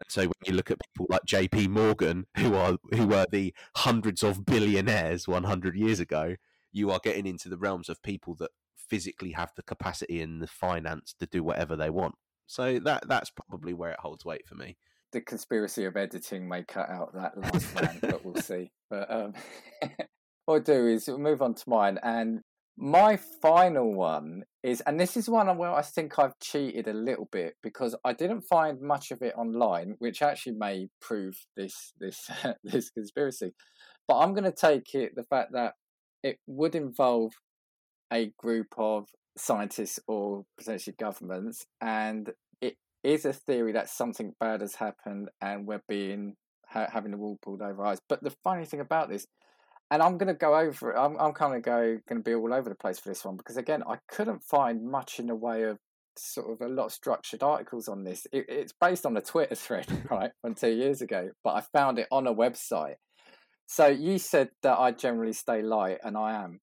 [0.00, 3.54] And so when you look at people like JP Morgan who are who were the
[3.76, 6.36] hundreds of billionaires 100 years ago
[6.74, 8.50] you are getting into the realms of people that
[8.88, 12.14] physically have the capacity and the finance to do whatever they want.
[12.46, 14.76] So that that's probably where it holds weight for me.
[15.12, 18.70] The conspiracy of editing may cut out that last rant, but we'll see.
[18.90, 19.34] But um,
[20.44, 22.40] what I'll do is we'll move on to mine, and
[22.76, 27.28] my final one is, and this is one where I think I've cheated a little
[27.30, 32.28] bit because I didn't find much of it online, which actually may prove this this
[32.64, 33.54] this conspiracy.
[34.08, 35.74] But I'm going to take it the fact that
[36.22, 37.32] it would involve
[38.14, 44.60] a group of scientists or potentially governments, and it is a theory that something bad
[44.60, 46.36] has happened and we're being
[46.68, 47.98] ha- having the wool pulled over eyes.
[48.08, 49.26] But the funny thing about this,
[49.90, 50.98] and I'm going to go over it.
[50.98, 53.36] I'm, I'm kind of go going to be all over the place for this one
[53.36, 55.78] because again, I couldn't find much in the way of
[56.16, 58.26] sort of a lot of structured articles on this.
[58.32, 61.98] It, it's based on a Twitter thread, right, from two years ago, but I found
[61.98, 62.94] it on a website.
[63.66, 66.60] So you said that I generally stay light, and I am.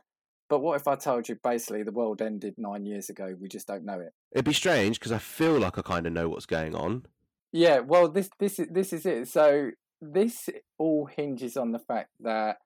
[0.51, 3.33] But what if I told you basically the world ended nine years ago?
[3.39, 4.11] We just don't know it.
[4.33, 7.05] It'd be strange because I feel like I kind of know what's going on.
[7.53, 9.29] Yeah, well, this this is this is it.
[9.29, 9.71] So
[10.01, 12.57] this all hinges on the fact that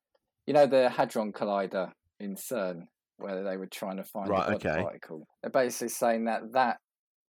[0.48, 4.56] you know the hadron collider in CERN, where they were trying to find right, a
[4.56, 4.82] okay.
[4.82, 5.28] particle.
[5.44, 6.78] They're basically saying that that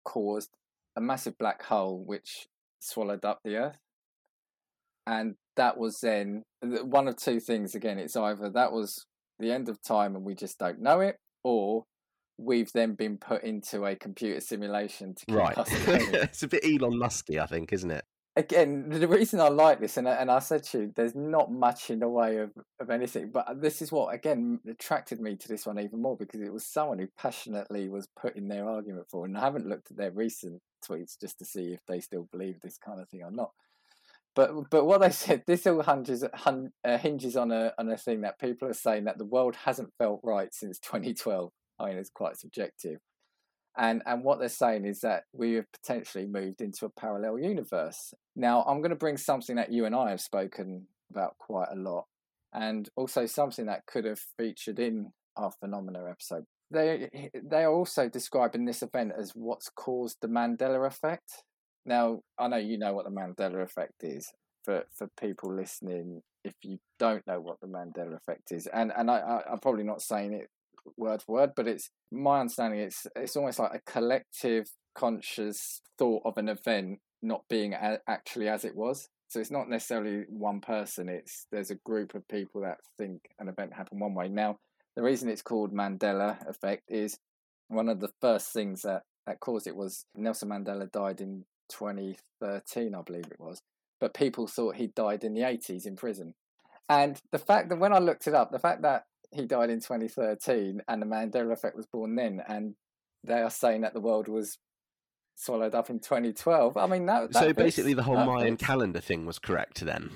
[0.05, 0.57] caused
[0.97, 2.47] a massive black hole which
[2.81, 3.79] swallowed up the Earth,
[5.07, 7.75] and that was then one of two things.
[7.75, 9.05] Again, it's either that was
[9.39, 11.85] the end of time and we just don't know it, or
[12.39, 15.57] we've then been put into a computer simulation to keep right.
[15.57, 18.05] us it's a bit Elon Musky, I think, isn't it?
[18.39, 21.89] Again, the reason I like this, and and I said to you, there's not much
[21.89, 25.65] in the way of, of anything, but this is what again attracted me to this
[25.65, 29.39] one even more because it was someone who passionately was putting their argument for, and
[29.39, 32.77] I haven't looked at their recent tweets just to see if they still believe this
[32.77, 33.53] kind of thing or not.
[34.37, 37.97] But but what they said, this all hinges hun, uh, hinges on a on a
[37.97, 41.51] thing that people are saying that the world hasn't felt right since 2012.
[41.81, 42.99] I mean, it's quite subjective,
[43.77, 48.15] and and what they're saying is that we have potentially moved into a parallel universe.
[48.37, 51.77] Now, I'm going to bring something that you and I have spoken about quite a
[51.77, 52.05] lot,
[52.53, 56.45] and also something that could have featured in our phenomena episode.
[56.71, 61.43] They they are also describing this event as what's caused the Mandela effect.
[61.87, 64.31] Now, I know you know what the Mandela effect is.
[64.65, 69.09] For for people listening, if you don't know what the Mandela effect is, and and
[69.11, 70.49] I, I I'm probably not saying it
[70.97, 72.81] word for word, but it's my understanding.
[72.81, 74.67] It's it's almost like a collective
[74.97, 79.09] conscious thought of an event not being a, actually as it was.
[79.29, 81.09] So it's not necessarily one person.
[81.09, 84.29] It's there's a group of people that think an event happened one way.
[84.29, 84.59] Now,
[84.97, 87.19] the reason it's called Mandela effect is
[87.69, 92.95] one of the first things that that caused it was Nelson Mandela died in 2013,
[92.95, 93.61] I believe it was.
[94.01, 96.35] But people thought he died in the 80s in prison.
[96.89, 99.81] And the fact that when I looked it up, the fact that he died in
[99.81, 102.75] 2013 and the Mandela effect was born then, and
[103.25, 104.59] they are saying that the world was
[105.35, 106.77] swallowed up in 2012.
[106.77, 107.33] I mean, that.
[107.33, 108.67] that so basically, the whole Mayan fits.
[108.67, 110.11] calendar thing was correct then.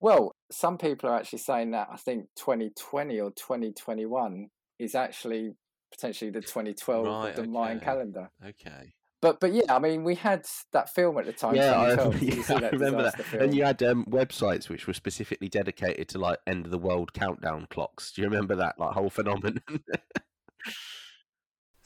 [0.00, 4.48] Well, some people are actually saying that I think 2020 or 2021
[4.78, 5.52] is actually
[5.90, 8.30] potentially the 2012 Right, of the Mayan calendar.
[8.46, 8.94] Okay.
[9.20, 11.56] But but yeah, I mean, we had that film at the time.
[11.56, 12.22] yeah, I, 2012.
[12.22, 13.16] Yeah, see I remember that.
[13.16, 16.78] disaster And you had um, websites which were specifically dedicated to like end of the
[16.78, 18.12] world countdown clocks.
[18.12, 19.62] Do you remember that like whole phenomenon?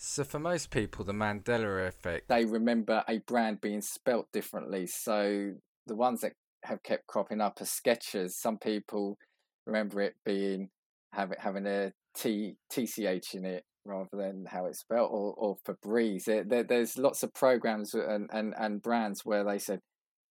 [0.05, 2.26] So for most people, the Mandela effect.
[2.26, 4.89] they remember a brand being spelt differently.
[4.89, 5.53] So
[5.87, 6.33] the ones that
[6.64, 8.33] have kept cropping up are Skechers.
[8.33, 9.16] Some people
[9.64, 10.70] remember it being
[11.12, 16.24] having having a T TCH in it rather than how it's spelled, or or Febreze.
[16.24, 19.80] There, there, there's lots of programs and, and and brands where they said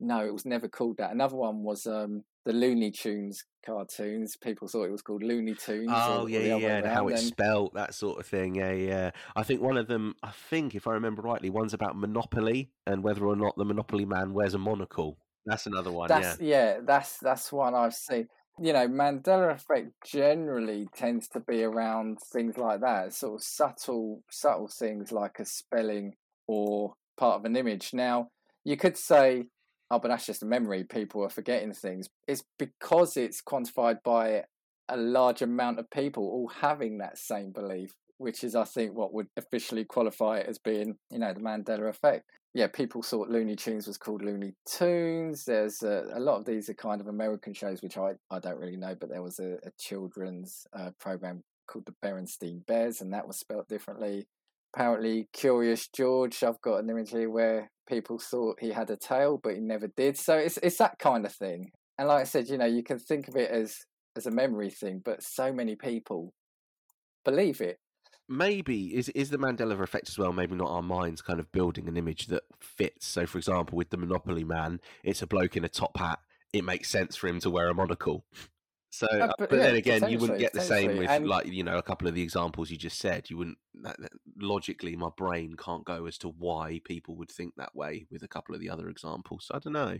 [0.02, 1.12] no, it was never called that.
[1.12, 4.36] Another one was um the Looney Tunes cartoons.
[4.36, 5.91] People thought it was called Looney Tunes.
[5.93, 6.78] Oh or, yeah, yeah, other way yeah.
[6.78, 8.56] and How it's spelt, that sort of thing.
[8.56, 9.12] Yeah, yeah.
[9.36, 13.04] I think one of them, I think if I remember rightly, one's about Monopoly and
[13.04, 15.20] whether or not the Monopoly man wears a monocle.
[15.45, 16.08] That's another one.
[16.08, 16.76] That's yeah.
[16.76, 16.80] yeah.
[16.84, 18.28] that's that's one I've seen.
[18.60, 24.24] You know, Mandela effect generally tends to be around things like that, sort of subtle,
[24.30, 26.14] subtle things like a spelling
[26.47, 27.91] or part of an image.
[27.93, 28.30] Now,
[28.64, 29.47] you could say,
[29.89, 30.84] "Oh, but that's just a memory.
[30.84, 34.45] People are forgetting things." It's because it's quantified by
[34.89, 39.14] a large amount of people all having that same belief, which is, I think, what
[39.14, 43.56] would officially qualify it as being, you know, the Mandela effect yeah, people thought Looney
[43.56, 45.45] Tunes was called Looney Tunes.
[45.45, 48.60] There's a, a lot of these are kind of American shows, which I, I don't
[48.60, 53.14] really know, but there was a, a children's uh, program called the Berenstein Bears, and
[53.14, 54.28] that was spelt differently.
[54.74, 59.39] Apparently, Curious George, I've got an image here where people thought he had a tail,
[59.41, 60.18] but he never did.
[60.18, 61.72] So it's it's that kind of thing.
[61.97, 63.78] And like I said, you know, you can think of it as
[64.18, 66.34] as a memory thing, but so many people
[67.24, 67.80] believe it.
[68.32, 70.34] Maybe is is the Mandela effect as well.
[70.34, 73.05] Maybe not our minds kind of building an image that fits.
[73.05, 76.19] So, for example, with the Monopoly man, it's a bloke in a top hat.
[76.53, 78.25] It makes sense for him to wear a monocle.
[78.93, 81.25] So, Uh, uh, but but, yeah, then again, you wouldn't get the same with And-
[81.27, 83.29] like you know a couple of the examples you just said.
[83.29, 87.55] You wouldn't that, that- logically, my brain can't go as to why people would think
[87.55, 89.45] that way with a couple of the other examples.
[89.45, 89.99] So I don't know.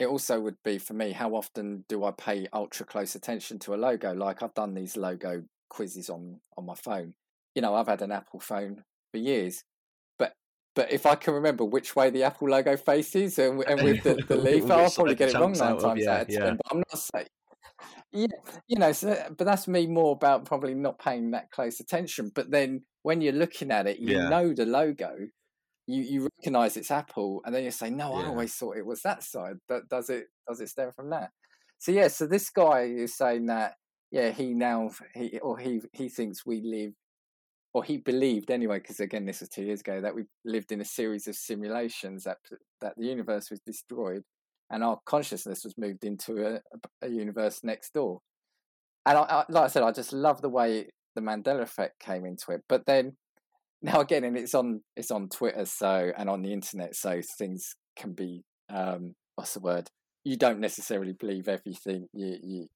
[0.00, 3.72] it also would be for me how often do i pay ultra close attention to
[3.72, 7.14] a logo like i've done these logo quizzes on on my phone
[7.54, 8.82] you know i've had an apple phone
[9.12, 9.64] for years
[10.18, 10.32] but
[10.74, 14.14] but if i can remember which way the apple logo faces and, and with the,
[14.28, 16.50] the leaf i'll probably get it wrong nine times yeah, out of ten yeah.
[16.50, 17.26] but i'm not saying
[18.12, 18.26] yeah
[18.68, 22.50] you know so but that's me more about probably not paying that close attention but
[22.50, 24.28] then when you're looking at it you Yeah.
[24.28, 25.16] know the logo
[25.86, 29.02] you you recognize it's Apple, and then you say, "No, I always thought it was
[29.02, 31.30] that side." That does it does it stem from that?
[31.78, 33.74] So yeah, so this guy is saying that
[34.10, 36.94] yeah, he now he or he he thinks we live,
[37.74, 40.80] or he believed anyway, because again, this was two years ago that we lived in
[40.80, 42.38] a series of simulations that
[42.80, 44.22] that the universe was destroyed,
[44.70, 46.60] and our consciousness was moved into a,
[47.02, 48.20] a universe next door.
[49.04, 52.24] And I, I, like I said, I just love the way the Mandela effect came
[52.24, 52.62] into it.
[52.68, 53.16] But then
[53.82, 57.74] now again, and it's on it's on Twitter, so and on the internet, so things
[57.96, 59.88] can be um, what's the word?
[60.22, 62.66] You don't necessarily believe everything you you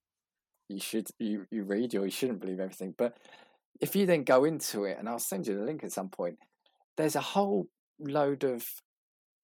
[0.68, 2.94] you should you you read or you shouldn't believe everything.
[2.98, 3.16] But
[3.80, 6.38] if you then go into it, and I'll send you the link at some point,
[6.96, 7.68] there's a whole
[8.00, 8.64] load of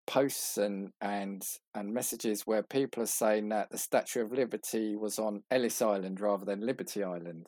[0.06, 1.42] posts and and
[1.74, 6.20] and messages where people are saying that the Statue of Liberty was on Ellis Island
[6.20, 7.46] rather than Liberty Island.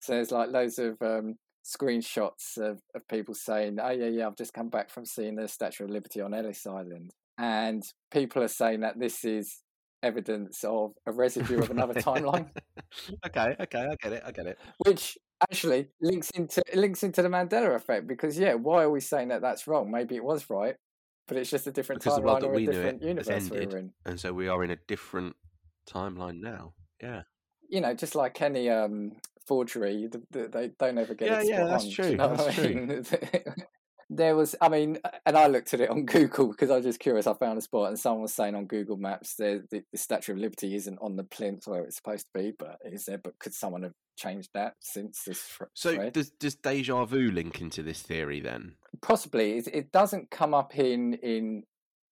[0.00, 4.36] So there's like loads of um, screenshots of, of people saying, "Oh yeah, yeah, I've
[4.36, 8.48] just come back from seeing the Statue of Liberty on Ellis Island," and people are
[8.48, 9.62] saying that this is
[10.02, 12.48] evidence of a residue of another timeline,
[13.26, 14.58] okay, okay, I get it, I get it.
[14.78, 15.16] which
[15.50, 19.40] actually links into links into the Mandela effect because yeah, why are we saying that
[19.42, 19.90] that's wrong?
[19.90, 20.76] Maybe it was right,
[21.28, 23.72] but it's just a different Because timeline or a we different universe we ended.
[23.72, 23.92] were in.
[24.04, 25.36] And so we are in a different
[25.88, 26.74] timeline now.
[27.02, 27.22] Yeah.
[27.68, 29.12] You know, just like any um,
[29.46, 31.90] forgery, th- th- they don't ever get Yeah, it yeah, that's on.
[31.90, 33.02] true, You know that's I true.
[34.16, 37.00] there was, I mean, and I looked at it on Google because I was just
[37.00, 37.26] curious.
[37.26, 40.32] I found a spot, and someone was saying on Google Maps the, the, the Statue
[40.32, 43.18] of Liberty isn't on the plinth where it's supposed to be, but is there.
[43.18, 45.42] But could someone have changed that since this
[45.74, 46.12] So thread?
[46.12, 48.74] does does deja vu link into this theory then?
[49.00, 51.62] possibly it, it doesn't come up in in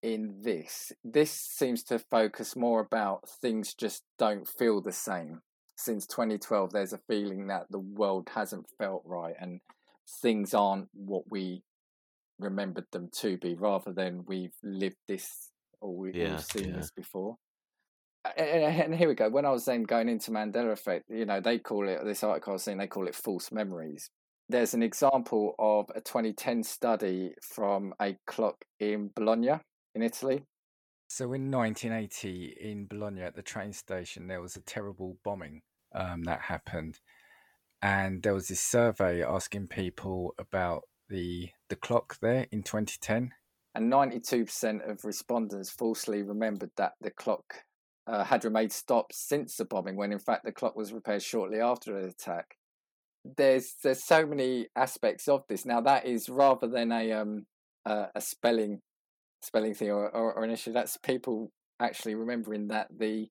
[0.03, 5.43] in this this seems to focus more about things just don't feel the same
[5.77, 9.61] since 2012 there's a feeling that the world hasn't felt right and
[10.23, 11.63] things aren't what we
[12.41, 16.77] remembered them to be rather than we've lived this or we, Yeah, we've seen yeah.
[16.77, 17.37] this before
[18.37, 21.59] and here we go when i was then going into mandela effect you know they
[21.59, 24.11] call it this article i was saying they call it false memories
[24.51, 29.61] there's an example of a 2010 study from a clock in Bologna
[29.95, 30.43] in Italy.
[31.09, 35.63] So in 1980 in Bologna at the train station, there was a terrible bombing
[35.95, 36.99] um, that happened,
[37.83, 43.33] and there was this survey asking people about the the clock there in 2010.
[43.75, 47.65] And 92% of respondents falsely remembered that the clock
[48.07, 51.61] uh, had remained stopped since the bombing, when in fact the clock was repaired shortly
[51.61, 52.57] after the attack.
[53.37, 55.65] There's there's so many aspects of this.
[55.65, 57.47] Now that is rather than a um
[57.87, 58.81] uh, a spelling
[59.43, 60.73] spelling thing or, or, or an issue.
[60.73, 63.29] That's people actually remembering that the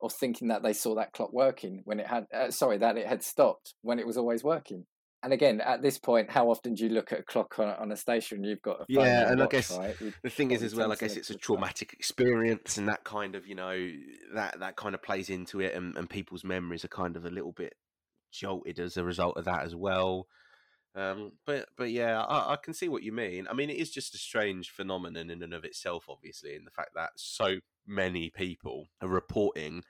[0.00, 3.06] or thinking that they saw that clock working when it had uh, sorry that it
[3.06, 4.86] had stopped when it was always working
[5.22, 7.92] and again at this point how often do you look at a clock on, on
[7.92, 9.96] a station you've got yeah and watch, i guess right?
[10.22, 13.46] the thing is as well i guess it's a traumatic experience and that kind of
[13.46, 13.90] you know
[14.34, 17.30] that that kind of plays into it and, and people's memories are kind of a
[17.30, 17.74] little bit
[18.30, 20.26] jolted as a result of that as well
[20.94, 23.46] um, but but yeah, I, I, can see what you mean.
[23.48, 26.72] I mean, it is just a strange phenomenon in and of itself, obviously, in the
[26.72, 29.84] fact that so many people are reporting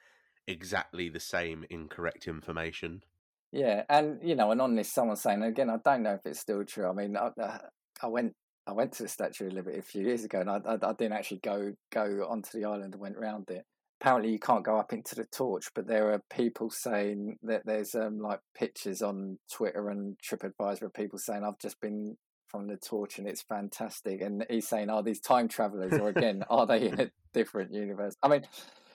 [0.47, 3.05] exactly the same incorrect information.
[3.53, 6.41] Yeah, and you know, and on this, someone saying again, I don't know if it's
[6.41, 6.89] still true.
[6.89, 7.59] I mean, I, uh,
[8.03, 8.35] I went
[8.67, 10.93] I went to the Statue of Liberty a few years ago, and I, I, I
[10.93, 13.65] didn't actually go go onto the island and went around it
[14.01, 17.95] apparently you can't go up into the torch, but there are people saying that there's
[17.95, 22.17] um like pictures on Twitter and TripAdvisor of people saying I've just been
[22.49, 26.45] from the torch and it's fantastic, and he's saying, "Are these time travelers, or again,
[26.51, 28.43] are they in a different universe?" I mean.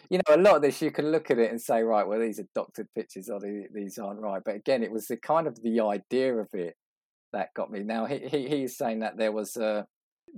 [0.09, 2.19] You know, a lot of this you can look at it and say, right, well,
[2.19, 4.41] these are doctored pictures, or these aren't right.
[4.43, 6.75] But again, it was the kind of the idea of it
[7.31, 7.83] that got me.
[7.83, 9.85] Now he, he he's saying that there was a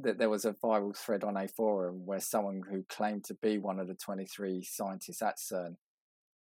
[0.01, 3.57] that there was a viral thread on a forum where someone who claimed to be
[3.57, 5.75] one of the 23 scientists at CERN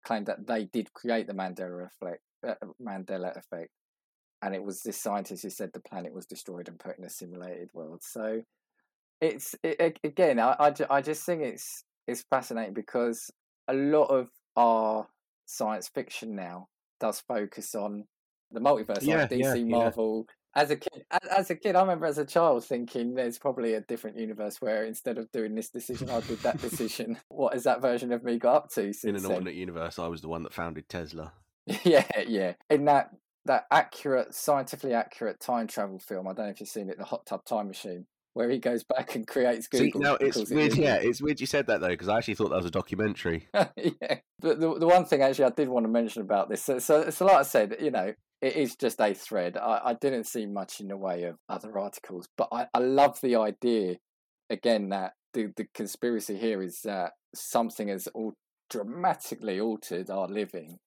[0.06, 3.72] claimed that they did create the Mandela effect, uh, Mandela effect,
[4.42, 7.10] and it was this scientist who said the planet was destroyed and put in a
[7.10, 8.02] simulated world.
[8.04, 8.42] So
[9.20, 13.32] it's it, again, I, I, I just think it's it's fascinating because
[13.68, 15.08] a lot of our
[15.46, 16.68] science fiction now
[17.00, 18.06] does focus on
[18.52, 22.06] the multiverse, yeah, like DC, yeah, Marvel, as a kid, as a kid, I remember
[22.06, 26.10] as a child thinking there's probably a different universe where instead of doing this decision,
[26.10, 27.18] I did that decision.
[27.30, 28.92] what has that version of me got up to?
[29.04, 31.32] In an alternate universe, I was the one that founded Tesla.
[31.84, 32.54] yeah, yeah.
[32.70, 33.12] In that
[33.46, 37.06] that accurate, scientifically accurate time travel film, I don't know if you've seen it, the
[37.06, 40.02] Hot Tub Time Machine where he goes back and creates Google.
[40.02, 42.36] See, now it's weird, it yeah, it's weird you said that though, because I actually
[42.36, 43.48] thought that was a documentary.
[43.54, 46.80] yeah, but the the one thing actually I did want to mention about this, so,
[46.80, 49.58] so, so like I said, you know, it is just a thread.
[49.58, 53.20] I, I didn't see much in the way of other articles, but I, I love
[53.22, 53.98] the idea
[54.50, 58.34] again that the, the conspiracy here is that something has all
[58.70, 60.80] dramatically altered our living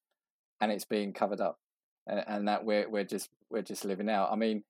[0.61, 1.59] and it's being covered up
[2.07, 4.31] and, and that we're we're just we're just living out.
[4.33, 4.65] I mean,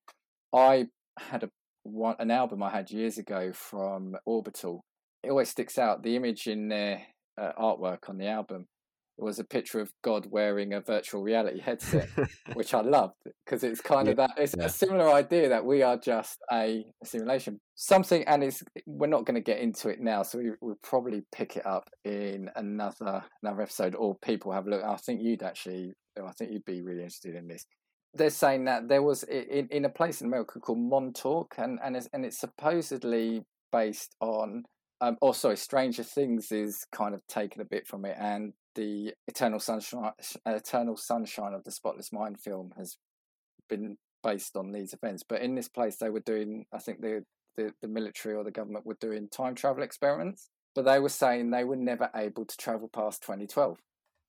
[0.53, 0.87] I
[1.19, 1.51] had a
[1.85, 4.85] one an album I had years ago from Orbital.
[5.23, 6.03] It always sticks out.
[6.03, 7.03] The image in their
[7.41, 8.67] uh, artwork on the album
[9.17, 12.09] it was a picture of God wearing a virtual reality headset,
[12.55, 13.15] which I loved
[13.45, 14.31] because it's kind yeah, of that.
[14.37, 14.65] It's yeah.
[14.65, 17.61] a similar idea that we are just a, a simulation.
[17.77, 21.23] Something, and it's we're not going to get into it now, so we will probably
[21.33, 24.83] pick it up in another another episode, or people have a look.
[24.83, 27.65] I think you'd actually, I think you'd be really interested in this.
[28.15, 31.97] They're saying that there was in, in a place in America called Montauk, and and
[31.97, 33.43] it's, and it's supposedly
[33.73, 34.65] based on
[35.01, 39.13] um, oh, sorry, Stranger Things is kind of taken a bit from it, and the
[39.29, 40.13] Eternal Sunshine,
[40.47, 42.97] Eternal Sunshine of the Spotless Mind film has
[43.69, 45.23] been based on these events.
[45.29, 47.25] But in this place, they were doing, I think the,
[47.57, 51.51] the, the military or the government were doing time travel experiments, but they were saying
[51.51, 53.79] they were never able to travel past 2012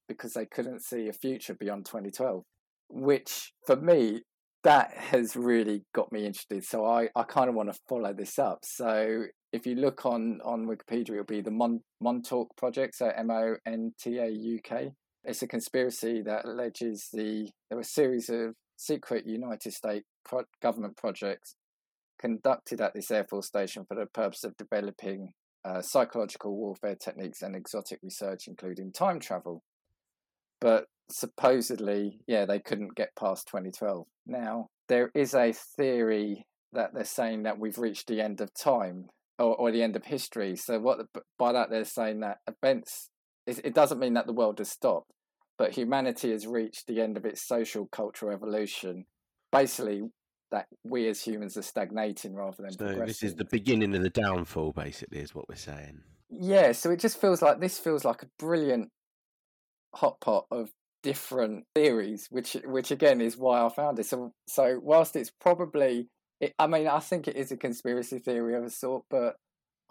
[0.07, 2.43] because they couldn't see a future beyond 2012,
[2.89, 4.21] which for me
[4.63, 6.63] that has really got me interested.
[6.63, 8.59] So I, I kind of want to follow this up.
[8.63, 13.29] So if you look on, on Wikipedia, it'll be the Mon- Montauk Project, so M
[13.29, 14.91] O N T A U K.
[15.23, 20.43] It's a conspiracy that alleges the there were a series of secret United States pro-
[20.61, 21.55] government projects
[22.19, 25.29] conducted at this Air Force station for the purpose of developing
[25.63, 29.61] uh, psychological warfare techniques and exotic research, including time travel.
[30.59, 34.05] But supposedly, yeah, they couldn't get past 2012.
[34.25, 39.07] Now, there is a theory that they're saying that we've reached the end of time
[39.39, 40.55] or, or the end of history.
[40.55, 40.99] So, what
[41.37, 43.09] by that they're saying that events,
[43.47, 45.11] it, doesn't mean that the world has stopped,
[45.57, 49.05] but humanity has reached the end of its social cultural evolution.
[49.51, 50.01] Basically,
[50.51, 53.07] that we as humans are stagnating rather than so progressing.
[53.07, 56.01] This is the beginning of the downfall, basically, is what we're saying.
[56.29, 58.89] Yeah, so it just feels like this feels like a brilliant
[59.93, 60.71] hot pot of
[61.05, 64.07] different theories, which which again is why I found it.
[64.07, 66.09] So so whilst it's probably,
[66.41, 69.35] it, I mean, I think it is a conspiracy theory of a sort, but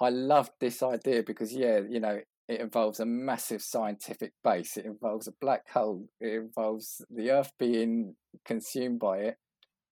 [0.01, 4.77] I loved this idea because yeah, you know, it involves a massive scientific base.
[4.77, 6.09] It involves a black hole.
[6.21, 9.37] It involves the Earth being consumed by it.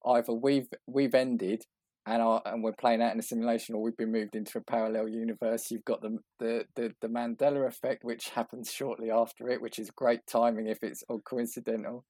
[0.05, 1.63] Either we've we've ended
[2.07, 4.63] and our, and we're playing out in a simulation, or we've been moved into a
[4.63, 5.71] parallel universe.
[5.71, 9.91] You've got the, the the the Mandela effect, which happens shortly after it, which is
[9.91, 12.05] great timing if it's all coincidental.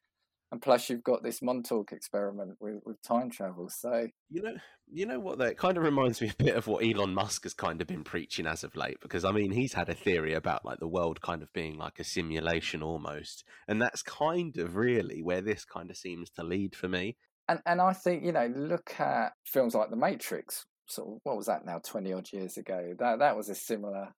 [0.51, 3.71] And plus, you've got this Montauk experiment with, with time travel.
[3.71, 4.55] So you know,
[4.91, 5.39] you know what?
[5.39, 8.05] That kind of reminds me a bit of what Elon Musk has kind of been
[8.05, 8.99] preaching as of late.
[9.01, 11.99] Because I mean, he's had a theory about like the world kind of being like
[11.99, 16.75] a simulation almost, and that's kind of really where this kind of seems to lead
[16.75, 17.17] for me
[17.49, 20.65] and and I think you know, look at films like The Matrix.
[20.87, 21.81] Sort of, what was that now?
[21.85, 22.95] Twenty odd years ago.
[22.99, 24.09] That that was a similar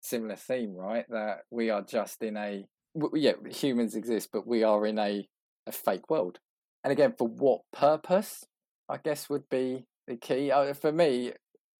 [0.00, 1.04] similar theme, right?
[1.08, 2.64] That we are just in a
[3.12, 5.26] yeah, humans exist, but we are in a
[5.66, 6.38] a fake world.
[6.82, 8.44] And again, for what purpose?
[8.88, 10.52] I guess would be the key.
[10.74, 11.32] For me,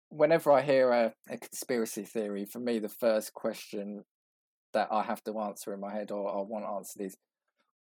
[0.08, 4.04] whenever I hear a, a conspiracy theory, for me, the first question
[4.72, 7.16] that I have to answer in my head or I want answered is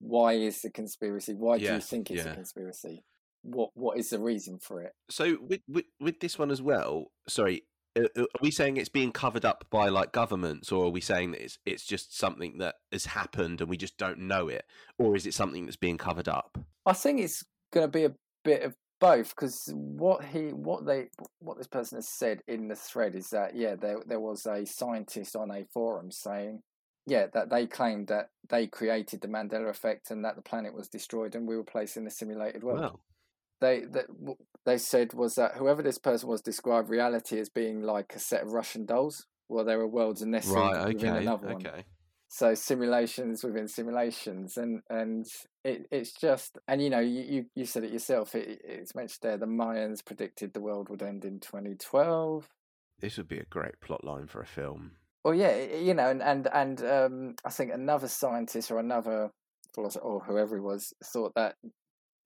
[0.03, 1.33] why is the conspiracy?
[1.33, 2.31] Why yeah, do you think it's yeah.
[2.31, 3.03] a conspiracy?
[3.43, 4.93] What what is the reason for it?
[5.09, 7.11] So with with, with this one as well.
[7.27, 7.63] Sorry,
[7.97, 11.01] uh, uh, are we saying it's being covered up by like governments, or are we
[11.01, 14.65] saying that it's it's just something that has happened and we just don't know it,
[14.97, 16.57] or is it something that's being covered up?
[16.85, 21.07] I think it's going to be a bit of both because what he what they
[21.39, 24.65] what this person has said in the thread is that yeah there there was a
[24.65, 26.61] scientist on a forum saying
[27.05, 30.87] yeah, that they claimed that they created the Mandela effect and that the planet was
[30.87, 32.81] destroyed and we were placed in a simulated world.
[32.81, 32.99] Wow.
[33.59, 34.05] They that
[34.65, 38.43] they said was that whoever this person was described reality as being like a set
[38.43, 39.25] of Russian dolls.
[39.49, 41.69] Well, there are worlds and right, okay, within another okay.
[41.69, 41.83] one.
[42.29, 45.25] So simulations within simulations, and and
[45.63, 48.33] it, it's just and you know you, you, you said it yourself.
[48.33, 52.49] It, it's mentioned there the Mayans predicted the world would end in 2012.
[52.99, 54.93] This would be a great plot line for a film.
[55.23, 59.31] Well, yeah, you know, and and and um, I think another scientist or another
[59.73, 61.55] philosopher or whoever he was thought that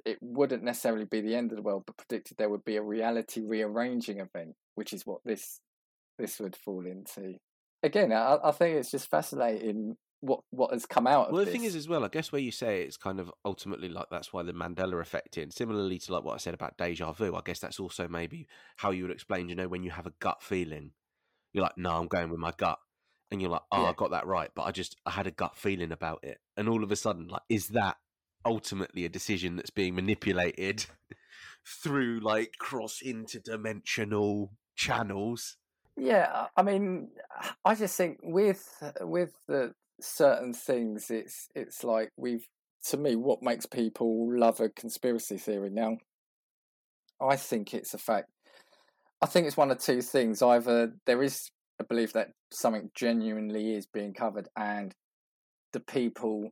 [0.06, 2.82] it wouldn't necessarily be the end of the world, but predicted there would be a
[2.82, 5.60] reality rearranging event, which is what this
[6.18, 7.36] this would fall into.
[7.84, 11.32] Again, I, I think it's just fascinating what what has come out.
[11.32, 11.54] Well, the this.
[11.54, 14.34] thing is, as well, I guess where you say it's kind of ultimately like that's
[14.34, 15.52] why the Mandela effect in.
[15.52, 18.90] Similarly to like what I said about deja vu, I guess that's also maybe how
[18.90, 19.50] you would explain.
[19.50, 20.92] You know, when you have a gut feeling,
[21.54, 22.80] you're like, no, I'm going with my gut
[23.32, 23.90] and you're like, oh, yeah.
[23.90, 26.70] I got that right, but I just I had a gut feeling about it, and
[26.70, 27.98] all of a sudden, like, is that
[28.46, 30.86] ultimately a decision that's being manipulated
[31.84, 35.58] through like cross interdimensional channels?
[35.98, 37.10] Yeah, I mean,
[37.66, 38.66] I just think with
[39.02, 42.48] with the certain things, it's it's like we've
[42.86, 45.98] to me what makes people love a conspiracy theory now.
[47.20, 48.30] I think it's a fact.
[49.22, 50.42] I think it's one of two things.
[50.44, 51.50] Either there is
[51.80, 54.94] a belief that something genuinely is being covered and
[55.74, 56.50] the people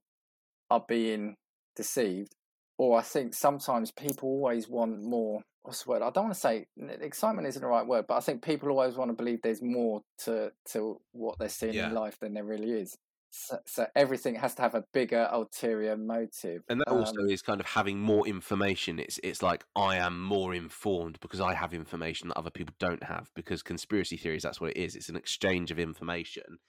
[0.69, 1.36] are being
[1.76, 2.36] deceived.
[2.78, 5.41] Or I think sometimes people always want more.
[5.63, 6.01] What's the word?
[6.01, 6.67] I don't want to say
[7.01, 10.01] excitement isn't the right word, but I think people always want to believe there's more
[10.26, 11.88] to to what they're seeing yeah.
[11.88, 12.97] in life than there really is.
[13.38, 17.42] So, so, everything has to have a bigger ulterior motive and that also um, is
[17.42, 18.98] kind of having more information.
[18.98, 23.04] It's it's like i am more informed because i have information that other people don't
[23.04, 24.96] have because conspiracy theories that's what it is.
[24.96, 26.60] It's an exchange of information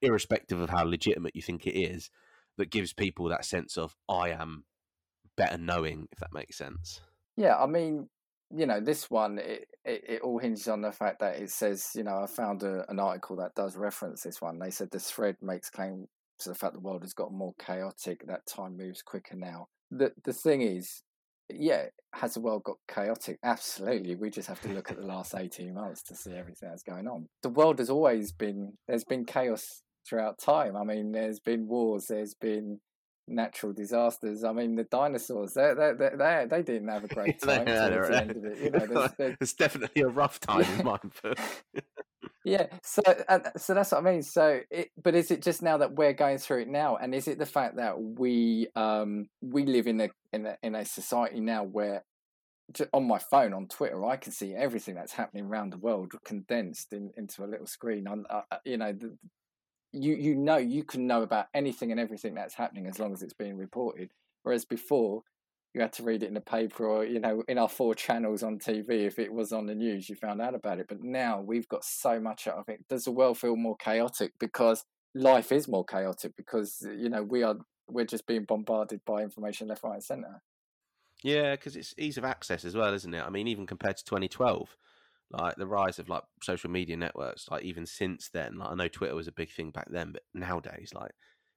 [0.00, 2.10] irrespective of how legitimate you think it is
[2.56, 4.64] that gives people that sense of i am
[5.36, 7.00] better knowing if that makes sense.
[7.36, 8.08] Yeah i mean
[8.54, 11.90] you know this one it, it, it, all hinges on the fact that it says
[11.94, 14.58] you know i found a, an article that does reference this one.
[14.58, 16.06] They said the thread makes claim
[16.38, 20.12] to the fact the world has got more chaotic that time moves quicker now the
[20.24, 21.02] the thing is
[21.50, 21.84] yeah
[22.14, 25.74] has the world got chaotic absolutely we just have to look at the last 18
[25.74, 29.82] months to see everything that's going on the world has always been there's been chaos
[30.08, 32.80] throughout time i mean there's been wars there's been
[33.28, 34.44] natural disasters.
[34.44, 38.08] I mean, the dinosaurs, they they they, they didn't have a great time yeah, towards
[38.08, 38.58] the it.
[38.58, 39.36] You know, there's, there's...
[39.40, 41.10] it's definitely a rough time in mine.
[42.44, 44.22] Yeah, so and, so that's what I mean.
[44.22, 47.26] So, it, but is it just now that we're going through it now, and is
[47.26, 51.40] it the fact that we um we live in a in a in a society
[51.40, 52.04] now where
[52.92, 56.92] on my phone on Twitter, I can see everything that's happening around the world condensed
[56.92, 58.06] in, into a little screen.
[58.06, 59.16] On uh, you know, the,
[59.92, 63.22] you you know you can know about anything and everything that's happening as long as
[63.22, 64.10] it's being reported.
[64.42, 65.22] Whereas before,
[65.74, 68.42] you had to read it in the paper or you know in our four channels
[68.42, 69.06] on TV.
[69.06, 70.86] If it was on the news, you found out about it.
[70.88, 72.86] But now we've got so much out of it.
[72.88, 74.84] Does the world feel more chaotic because
[75.14, 77.56] life is more chaotic because you know we are
[77.88, 80.42] we're just being bombarded by information left, right, and centre.
[81.22, 83.22] Yeah, because it's ease of access as well, isn't it?
[83.22, 84.76] I mean, even compared to 2012,
[85.30, 88.88] like the rise of like social media networks, like even since then, like I know
[88.88, 91.12] Twitter was a big thing back then, but nowadays, like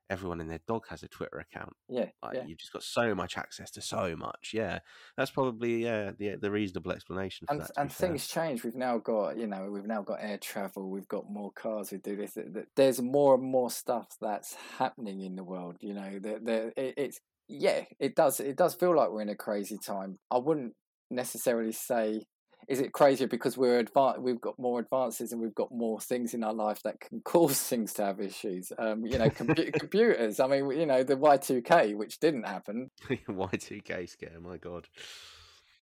[0.09, 1.73] everyone and their dog has a Twitter account.
[1.89, 2.43] Yeah, Like yeah.
[2.45, 4.51] you've just got so much access to so much.
[4.53, 4.79] Yeah,
[5.17, 7.71] that's probably yeah the the reasonable explanation for and that.
[7.77, 8.09] and be fair.
[8.09, 8.63] things change.
[8.63, 10.89] We've now got you know we've now got air travel.
[10.89, 11.91] We've got more cars.
[11.91, 12.33] We do this.
[12.33, 15.77] th- th- There's more and more stuff that's happening in the world.
[15.79, 18.39] You know, the, the, it, it's yeah, it does.
[18.39, 20.19] It does feel like we're in a crazy time.
[20.31, 20.73] I wouldn't
[21.11, 22.23] necessarily say.
[22.67, 24.21] Is it crazier because we're advanced?
[24.21, 27.61] We've got more advances and we've got more things in our life that can cause
[27.61, 28.71] things to have issues.
[28.77, 30.39] Um, you know, compu- computers.
[30.39, 34.87] I mean, you know, the Y two K, which didn't happen, Y2K scare, my god.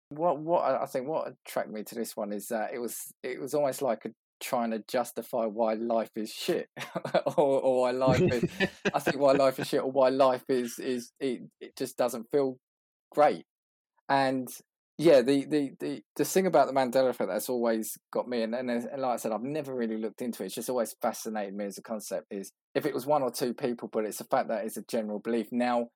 [0.09, 3.13] what what I I think what attracted me to this one is that it was
[3.23, 6.67] it was almost like a, trying to justify why life is shit
[7.37, 8.43] or, or why life is
[8.93, 12.27] I think why life is shit or why life is is it, it just doesn't
[12.31, 12.57] feel
[13.11, 13.45] great
[14.09, 14.49] and
[15.03, 18.55] yeah the, the the the thing about the Mandela effect that's always got me and,
[18.55, 21.55] and and like I said I've never really looked into it it's just always fascinated
[21.55, 24.23] me as a concept is if it was one or two people but it's the
[24.25, 25.87] fact that it's a general belief now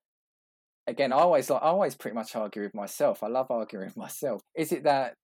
[0.88, 3.22] again, I always like I always pretty much argue with myself.
[3.22, 4.42] I love arguing with myself.
[4.56, 5.16] Is it that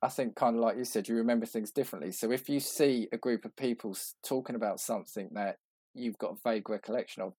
[0.00, 2.12] I think kind of like you said, you remember things differently.
[2.12, 5.56] So if you see a group of people talking about something that
[5.94, 7.32] you've got a vague recollection of,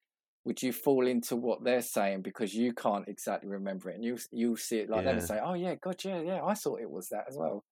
[0.45, 4.17] would you fall into what they're saying because you can't exactly remember it, and you
[4.31, 6.89] you see it like them and say, "Oh yeah, God, yeah, yeah, I thought it
[6.89, 7.63] was that as well."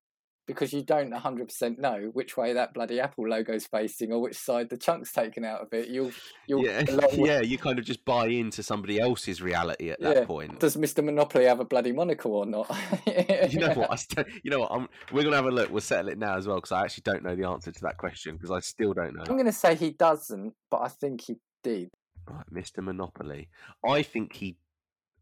[0.45, 4.69] Because you don't 100% know which way that bloody Apple logo's facing or which side
[4.69, 5.89] the chunk's taken out of it.
[5.89, 6.13] You'll,
[6.47, 10.25] you'll Yeah, yeah, you kind of just buy into somebody else's reality at that Yeah.
[10.25, 10.57] point.
[10.61, 11.03] Does Mr.
[11.03, 12.73] Monopoly have a bloody monocle or not?
[13.05, 13.91] you know what?
[13.91, 14.71] I st- you know what?
[14.71, 15.69] I'm, we're gonna have a look.
[15.69, 17.97] We'll settle it now as well because I actually don't know the answer to that
[17.97, 19.23] question because I still don't know.
[19.27, 21.89] I'm going to say he doesn't, but I think he did.
[22.27, 22.81] Right, Mr.
[22.81, 23.49] Monopoly.
[23.85, 24.57] I think he.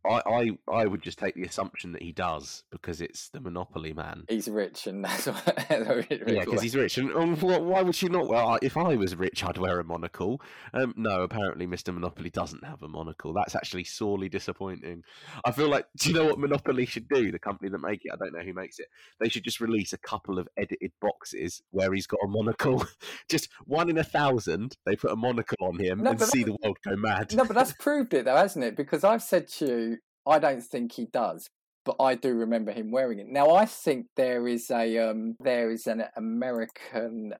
[0.09, 3.93] I, I I would just take the assumption that he does because it's the Monopoly
[3.93, 4.23] man.
[4.29, 5.65] He's rich, and that's what.
[5.69, 6.97] Yeah, because he's rich.
[6.97, 8.27] And um, why would she not?
[8.27, 10.41] Well, if I was rich, I'd wear a monocle.
[10.73, 11.93] Um, no, apparently Mr.
[11.93, 13.33] Monopoly doesn't have a monocle.
[13.33, 15.03] That's actually sorely disappointing.
[15.43, 17.31] I feel like, do you know what Monopoly should do?
[17.31, 18.87] The company that make it, I don't know who makes it.
[19.19, 22.85] They should just release a couple of edited boxes where he's got a monocle.
[23.29, 24.77] just one in a thousand.
[24.85, 27.33] They put a monocle on him No, and see the world go mad.
[27.35, 28.75] no, but that's proved it, though, hasn't it?
[28.75, 29.94] Because I've said to you,
[30.27, 31.49] I don't think he does,
[31.83, 33.27] but I do remember him wearing it.
[33.27, 37.33] Now, I think there is a um, there is an American.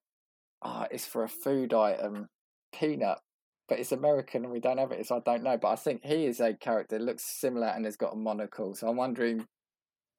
[0.64, 2.28] Ah, it's for a food item,
[2.74, 3.20] peanut.
[3.68, 5.58] But it's American and we don't have it, so I don't know.
[5.58, 8.76] But I think he is a character, looks similar and has got a monocle.
[8.76, 9.48] So I'm wondering,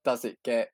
[0.05, 0.71] does it get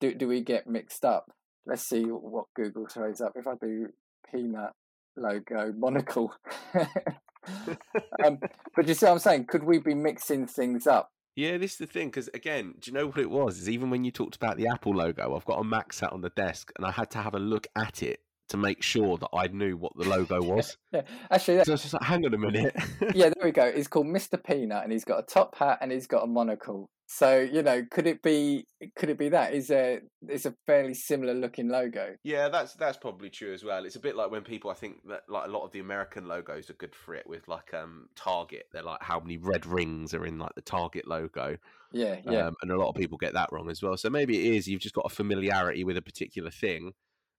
[0.00, 1.30] do do we get mixed up?
[1.64, 3.32] Let's see what Google throws up.
[3.36, 3.88] If I do
[4.30, 4.72] peanut
[5.16, 6.34] logo monocle,
[8.24, 8.38] um,
[8.74, 9.46] but you see what I'm saying?
[9.46, 11.10] Could we be mixing things up?
[11.34, 13.58] Yeah, this is the thing because again, do you know what it was?
[13.58, 16.22] Is even when you talked about the Apple logo, I've got a Mac sat on
[16.22, 19.28] the desk, and I had to have a look at it to make sure that
[19.32, 20.76] I knew what the logo was.
[20.92, 22.74] Yeah, actually, that, so I was just like, hang on a minute.
[23.14, 23.72] yeah, there we go.
[23.72, 24.42] He's called Mr.
[24.42, 26.90] Peanut, and he's got a top hat and he's got a monocle.
[27.08, 28.66] So you know, could it be?
[28.96, 29.54] Could it be that?
[29.54, 32.16] Is a it's a fairly similar looking logo?
[32.24, 33.84] Yeah, that's that's probably true as well.
[33.84, 36.26] It's a bit like when people I think that like a lot of the American
[36.26, 38.64] logos are good for it with like um Target.
[38.72, 41.56] They're like how many red rings are in like the Target logo.
[41.92, 42.48] Yeah, yeah.
[42.48, 43.96] Um, and a lot of people get that wrong as well.
[43.96, 46.92] So maybe it is you've just got a familiarity with a particular thing,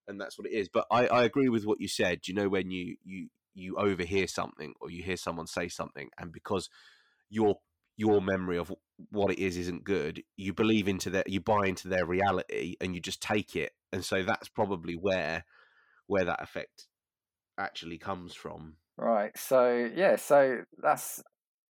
[0.08, 0.70] and that's what it is.
[0.70, 2.28] But I, I agree with what you said.
[2.28, 6.32] You know when you you you overhear something or you hear someone say something, and
[6.32, 6.70] because
[7.30, 7.58] your
[7.98, 8.74] your memory of
[9.10, 12.94] what it is isn't good, you believe into that, you buy into their reality, and
[12.94, 13.74] you just take it.
[13.92, 15.46] And so that's probably where
[16.08, 16.88] where that effect
[17.60, 18.76] actually comes from.
[18.98, 19.32] Right.
[19.38, 20.16] So yeah.
[20.16, 21.22] So that's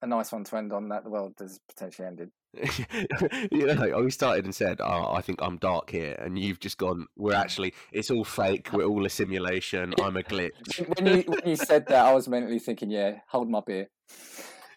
[0.02, 0.89] a nice one to end on.
[0.89, 2.31] That the world has potentially ended.
[3.52, 6.60] you know, like, we started and said, "Oh, I think I'm dark here," and you've
[6.60, 8.72] just gone, "We're actually, it's all fake.
[8.72, 9.94] We're all a simulation.
[10.02, 10.52] I'm a glitch."
[10.97, 13.89] When you when you said that, I was mentally thinking, yeah, hold my beer.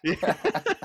[0.02, 0.14] Yeah.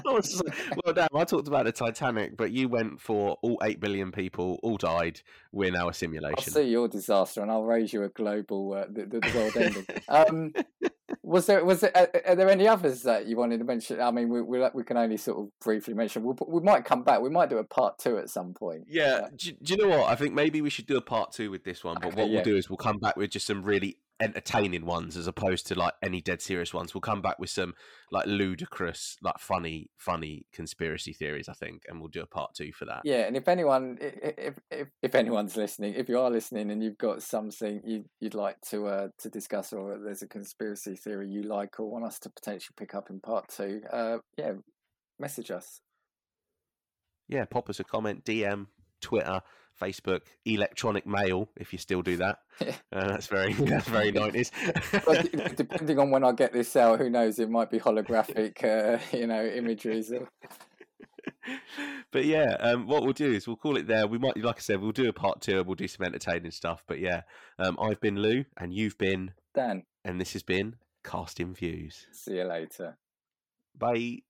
[0.07, 3.37] I was just like, well, damn, I talked about the Titanic, but you went for
[3.41, 5.21] all eight billion people, all died.
[5.51, 6.51] We're now a I'll simulation.
[6.51, 9.85] see your disaster, and I'll raise you a global uh, the, the, the world ending.
[10.09, 10.53] Um,
[11.21, 13.99] was there was there, are, are there any others that you wanted to mention?
[13.99, 16.23] I mean, we we, we can only sort of briefly mention.
[16.23, 17.21] We'll, we might come back.
[17.21, 18.85] We might do a part two at some point.
[18.87, 20.09] Yeah, do, do you know what?
[20.09, 21.97] I think maybe we should do a part two with this one.
[22.01, 22.35] But Okay, what yeah.
[22.35, 25.75] we'll do is we'll come back with just some really entertaining ones as opposed to
[25.75, 26.93] like any dead serious ones.
[26.93, 27.73] We'll come back with some
[28.11, 32.71] like ludicrous, like funny, funny conspiracy theories, I think, and we'll do a part two
[32.71, 33.01] for that.
[33.03, 36.97] Yeah, and if anyone, if if if anyone's listening, if you are listening and you've
[36.97, 41.43] got something you you'd like to uh to discuss, or there's a conspiracy theory you
[41.43, 44.53] like or want us to potentially pick up in part two, uh, yeah,
[45.19, 45.81] message us.
[47.27, 48.67] Yeah, pop us a comment, DM,
[49.01, 49.41] Twitter,
[49.81, 52.39] Facebook, electronic mail, if you still do that.
[52.63, 52.75] Yeah.
[52.91, 54.51] Uh, that's very that's very nineties.
[55.55, 57.39] Depending on when I get this out, who knows?
[57.39, 60.13] It might be holographic, uh, you know, imageries.
[62.11, 64.05] but yeah, um, what we'll do is we'll call it there.
[64.05, 65.57] We might, like I said, we'll do a part two.
[65.57, 66.83] and We'll do some entertaining stuff.
[66.87, 67.21] But yeah,
[67.57, 72.05] um, I've been Lou, and you've been, Dan, and this has been Casting Views.
[72.11, 72.97] see you later.
[73.75, 74.21] Bye.